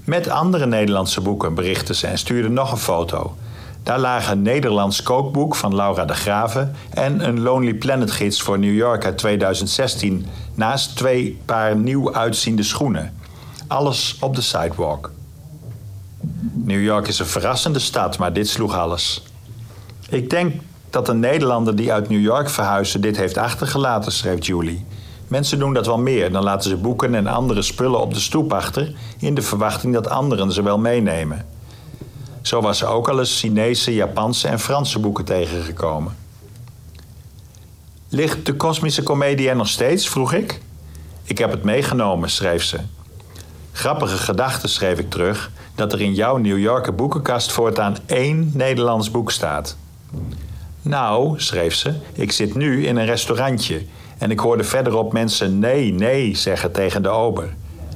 Met 0.04 0.30
andere 0.30 0.66
Nederlandse 0.66 1.22
boeken, 1.22 1.54
berichtte 1.54 1.94
ze 1.94 2.08
en 2.08 2.18
stuurde 2.18 2.50
nog 2.50 2.72
een 2.72 2.78
foto. 2.78 3.36
Daar 3.84 4.00
lagen 4.00 4.32
een 4.32 4.42
Nederlands 4.42 5.04
kookboek 5.04 5.56
van 5.56 5.76
Laura 5.76 6.06
de 6.06 6.14
Graven 6.14 6.76
en 6.90 7.28
een 7.28 7.42
Lonely 7.42 7.74
Planet 7.74 8.12
gids 8.12 8.42
voor 8.42 8.60
New 8.60 8.76
York 8.76 9.06
uit 9.06 9.18
2016, 9.18 10.26
naast 10.54 10.96
twee 10.96 11.42
paar 11.46 11.76
nieuw 11.76 12.14
uitziende 12.14 12.64
schoenen. 12.64 13.14
Alles 13.68 14.18
op 14.20 14.36
de 14.36 14.42
sidewalk. 14.42 15.12
New 16.66 16.84
York 16.84 17.08
is 17.08 17.20
een 17.20 17.26
verrassende 17.26 17.80
stad, 17.80 18.18
maar 18.18 18.34
dit 18.34 18.50
sloeg 18.50 18.76
alles. 18.76 19.24
Ik 20.10 20.30
denk 20.30 20.54
dat 20.90 21.10
een 21.10 21.20
Nederlander 21.20 21.76
die 21.76 21.94
uit 21.94 22.10
New 22.10 22.22
York 22.22 22.50
verhuisde 22.50 23.00
dit 23.00 23.18
heeft 23.18 23.38
achtergelaten, 23.38 24.12
schreef 24.12 24.46
Julie. 24.46 24.86
Mensen 25.28 25.60
doen 25.60 25.74
dat 25.74 25.86
wel 25.86 25.98
meer. 25.98 26.32
Dan 26.32 26.44
laten 26.44 26.70
ze 26.70 26.76
boeken 26.76 27.16
en 27.16 27.28
andere 27.28 27.62
spullen 27.62 28.00
op 28.00 28.14
de 28.14 28.20
stoep 28.20 28.54
achter... 28.54 28.94
in 29.20 29.36
de 29.36 29.42
verwachting 29.42 29.94
dat 29.94 30.10
anderen 30.10 30.52
ze 30.52 30.64
wel 30.64 30.78
meenemen. 30.78 31.46
Zo 32.42 32.62
was 32.62 32.78
ze 32.78 32.86
ook 32.86 33.10
al 33.10 33.20
eens 33.20 33.40
Chinese, 33.40 33.94
Japanse 33.94 34.48
en 34.48 34.60
Franse 34.60 35.00
boeken 35.00 35.26
tegengekomen. 35.26 36.16
Ligt 38.10 38.46
de 38.46 38.54
kosmische 38.54 39.04
komedie 39.04 39.50
er 39.50 39.56
nog 39.56 39.68
steeds? 39.68 40.10
vroeg 40.10 40.34
ik. 40.34 40.62
Ik 41.24 41.38
heb 41.38 41.52
het 41.52 41.64
meegenomen, 41.64 42.30
schreef 42.30 42.64
ze. 42.64 42.80
Grappige 43.72 44.18
gedachte, 44.18 44.68
schreef 44.68 45.00
ik 45.00 45.10
terug... 45.10 45.52
dat 45.76 45.94
er 45.94 46.02
in 46.02 46.14
jouw 46.14 46.38
New 46.38 46.60
Yorker 46.60 46.96
boekenkast 46.96 47.52
voortaan 47.52 47.98
één 48.06 48.52
Nederlands 48.54 49.12
boek 49.12 49.32
staat. 49.32 49.78
Nou, 50.82 51.40
schreef 51.40 51.76
ze, 51.76 51.94
ik 52.14 52.32
zit 52.32 52.56
nu 52.56 52.86
in 52.86 52.98
een 52.98 53.06
restaurantje... 53.06 53.82
en 54.18 54.32
ik 54.32 54.40
hoorde 54.40 54.64
verderop 54.64 55.14
mensen 55.14 55.60
nee, 55.60 55.94
nee 55.94 56.36
zeggen 56.36 56.72
tegen 56.72 57.02
de 57.02 57.10
ober. 57.10 57.54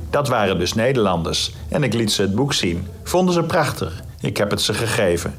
Dat 0.10 0.28
waren 0.28 0.60
dus 0.60 0.74
Nederlanders 0.74 1.54
en 1.70 1.84
ik 1.84 1.94
liet 1.94 2.12
ze 2.12 2.22
het 2.22 2.36
boek 2.36 2.54
zien. 2.54 2.88
Vonden 3.04 3.34
ze 3.34 3.44
prachtig. 3.44 4.04
Ik 4.22 4.38
heb 4.38 4.50
het 4.50 4.62
ze 4.62 4.74
gegeven. 4.74 5.36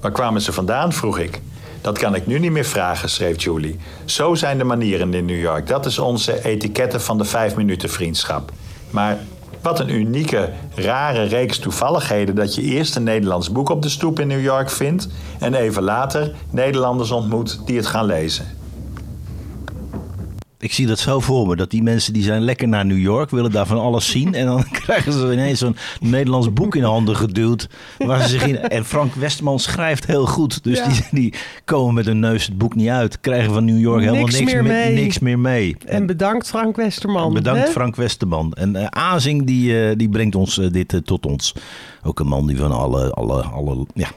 Waar 0.00 0.12
kwamen 0.12 0.40
ze 0.40 0.52
vandaan, 0.52 0.92
vroeg 0.92 1.18
ik. 1.18 1.40
Dat 1.80 1.98
kan 1.98 2.14
ik 2.14 2.26
nu 2.26 2.38
niet 2.38 2.50
meer 2.50 2.64
vragen, 2.64 3.08
schreef 3.08 3.42
Julie. 3.42 3.78
Zo 4.04 4.34
zijn 4.34 4.58
de 4.58 4.64
manieren 4.64 5.14
in 5.14 5.24
New 5.24 5.40
York. 5.40 5.66
Dat 5.66 5.86
is 5.86 5.98
onze 5.98 6.44
etiketten 6.44 7.00
van 7.00 7.18
de 7.18 7.24
vijf 7.24 7.56
minuten 7.56 7.88
vriendschap. 7.88 8.52
Maar 8.90 9.18
wat 9.64 9.80
een 9.80 9.94
unieke, 9.94 10.50
rare 10.74 11.22
reeks 11.22 11.58
toevalligheden 11.58 12.34
dat 12.34 12.54
je 12.54 12.62
eerst 12.62 12.96
een 12.96 13.02
Nederlands 13.02 13.52
boek 13.52 13.68
op 13.68 13.82
de 13.82 13.88
stoep 13.88 14.20
in 14.20 14.26
New 14.26 14.42
York 14.42 14.70
vindt 14.70 15.08
en 15.38 15.54
even 15.54 15.82
later 15.82 16.34
Nederlanders 16.50 17.10
ontmoet 17.10 17.60
die 17.66 17.76
het 17.76 17.86
gaan 17.86 18.04
lezen. 18.04 18.53
Ik 20.64 20.72
zie 20.72 20.86
dat 20.86 20.98
zo 20.98 21.20
voor 21.20 21.46
me. 21.46 21.56
Dat 21.56 21.70
die 21.70 21.82
mensen 21.82 22.12
die 22.12 22.22
zijn 22.22 22.42
lekker 22.42 22.68
naar 22.68 22.86
New 22.86 22.98
York, 22.98 23.30
willen 23.30 23.50
daar 23.50 23.66
van 23.66 23.78
alles 23.78 24.10
zien. 24.10 24.34
En 24.34 24.46
dan 24.46 24.64
krijgen 24.82 25.12
ze 25.12 25.32
ineens 25.32 25.58
zo'n 25.58 25.76
Nederlands 26.00 26.52
boek 26.52 26.76
in 26.76 26.82
handen 26.82 27.16
geduwd. 27.16 27.68
Waar 27.98 28.22
ze 28.22 28.28
zich 28.28 28.46
in... 28.46 28.58
En 28.58 28.84
Frank 28.84 29.14
Westman 29.14 29.58
schrijft 29.58 30.06
heel 30.06 30.26
goed. 30.26 30.64
Dus 30.64 30.78
Ja. 30.78 30.88
die, 30.88 31.02
die 31.10 31.34
komen 31.64 31.94
met 31.94 32.06
hun 32.06 32.18
neus 32.18 32.46
het 32.46 32.58
boek 32.58 32.74
niet 32.74 32.88
uit. 32.88 33.20
Krijgen 33.20 33.52
van 33.52 33.64
New 33.64 33.80
York 33.80 34.00
helemaal 34.00 34.20
Niks 34.22 34.38
niks, 34.38 34.52
meer 34.52 34.62
mee. 34.62 34.94
niks 34.94 35.18
meer 35.18 35.38
mee. 35.38 35.76
En 35.86 36.06
bedankt 36.06 36.48
Frank 36.48 36.76
Westerman. 36.76 37.32
Bedankt 37.34 37.64
hè? 37.66 37.70
Frank 37.70 37.96
Westerman. 37.96 38.52
En 38.52 38.76
eh, 38.76 38.86
Azing 38.86 39.46
die, 39.46 39.88
eh, 39.88 39.96
die 39.96 40.08
brengt 40.08 40.34
ons 40.34 40.58
eh, 40.58 40.70
dit 40.70 41.00
tot 41.04 41.26
ons. 41.26 41.54
Ook 42.06 42.20
een 42.20 42.26
man 42.26 42.46
die 42.46 42.56
van 42.56 42.72
alle, 42.72 43.10
alle, 43.10 43.42
alle, 43.42 43.86
ja, 43.94 44.08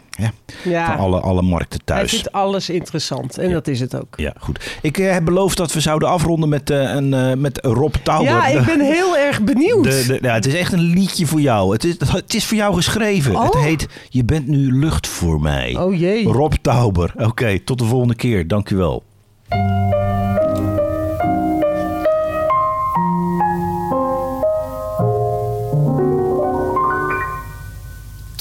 Ja. 0.64 0.86
van 0.96 0.98
alle, 1.06 1.20
alle 1.20 1.42
markten 1.42 1.82
Hij 1.86 1.96
thuis. 1.98 2.12
vindt 2.12 2.32
alles 2.32 2.70
interessant. 2.70 3.38
En 3.38 3.52
dat 3.52 3.68
is 3.68 3.80
het 3.80 3.96
ook. 3.96 4.14
Ja, 4.16 4.34
goed. 4.40 4.78
Ik 4.82 4.98
eh, 4.98 5.12
heb 5.12 5.26
beloofd 5.26 5.58
dat 5.58 5.74
we 5.74 5.80
zouden 5.80 6.10
afronden 6.10 6.50
met, 6.50 6.70
eh, 6.70 6.80
een, 6.82 7.14
eh, 7.14 7.34
met 7.34 7.60
Rob 7.62 7.94
Tauber. 8.04 8.32
Ja, 8.34 8.48
ik 8.48 8.66
ben 8.66 8.80
heel 8.80 9.18
erg 9.28 9.42
benieuwd. 9.42 9.84
de, 9.84 10.04
de, 10.08 10.20
ja, 10.22 10.34
het 10.34 10.46
is 10.46 10.54
echt 10.54 10.74
een 10.74 10.80
liedje 10.80 11.26
voor 11.26 11.42
jou. 11.42 11.74
Het 11.74 11.84
is, 11.84 11.96
het 12.12 12.34
is 12.34 12.46
voor 12.46 12.58
jou 12.58 12.76
geschreven. 12.76 13.36
Oh. 13.36 13.44
Het 13.44 13.58
heet 13.58 13.88
Je 14.10 14.24
bent 14.26 14.48
nu 14.48 14.72
lucht 14.80 15.08
voor 15.08 15.42
mij. 15.42 15.76
Oh 15.76 16.00
jee. 16.00 16.26
Rob 16.26 16.54
Tauber. 16.62 17.14
Oké, 17.18 17.60
tot 17.60 17.78
de 17.80 17.86
volgende 17.86 18.16
keer. 18.16 18.48
Dank 18.48 18.70
u 18.70 18.76
wel. 18.76 19.04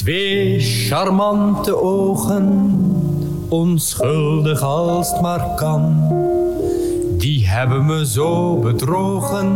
Twee 0.07 0.61
charmante 0.61 1.83
ogen, 1.83 2.75
onschuldig 3.49 4.62
als 4.62 5.11
het 5.11 5.21
maar 5.21 5.55
kan. 5.57 5.97
Die 7.19 7.49
hebben 7.49 7.87
me 7.87 8.07
zo 8.07 8.57
bedrogen, 8.59 9.55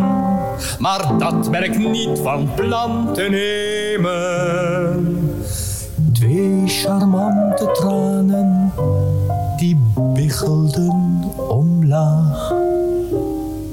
maar 0.78 1.18
dat 1.18 1.50
ben 1.50 1.62
ik 1.62 1.78
niet 1.78 2.18
van 2.22 2.48
plan 2.56 3.12
te 3.12 3.22
nemen. 3.22 4.08
Twee 6.12 6.62
charmante 6.66 7.70
tranen, 7.72 8.72
die 9.56 9.78
biggelden 10.14 11.22
omlaag. 11.48 12.59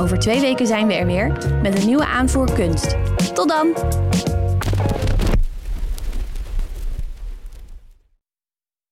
Over 0.00 0.18
twee 0.18 0.40
weken 0.40 0.66
zijn 0.66 0.86
we 0.86 0.94
er 0.94 1.06
weer 1.06 1.32
met 1.62 1.78
een 1.78 1.86
nieuwe 1.86 2.06
aanvoer 2.06 2.52
kunst. 2.52 2.96
Tot 3.34 3.48
dan! 3.48 4.07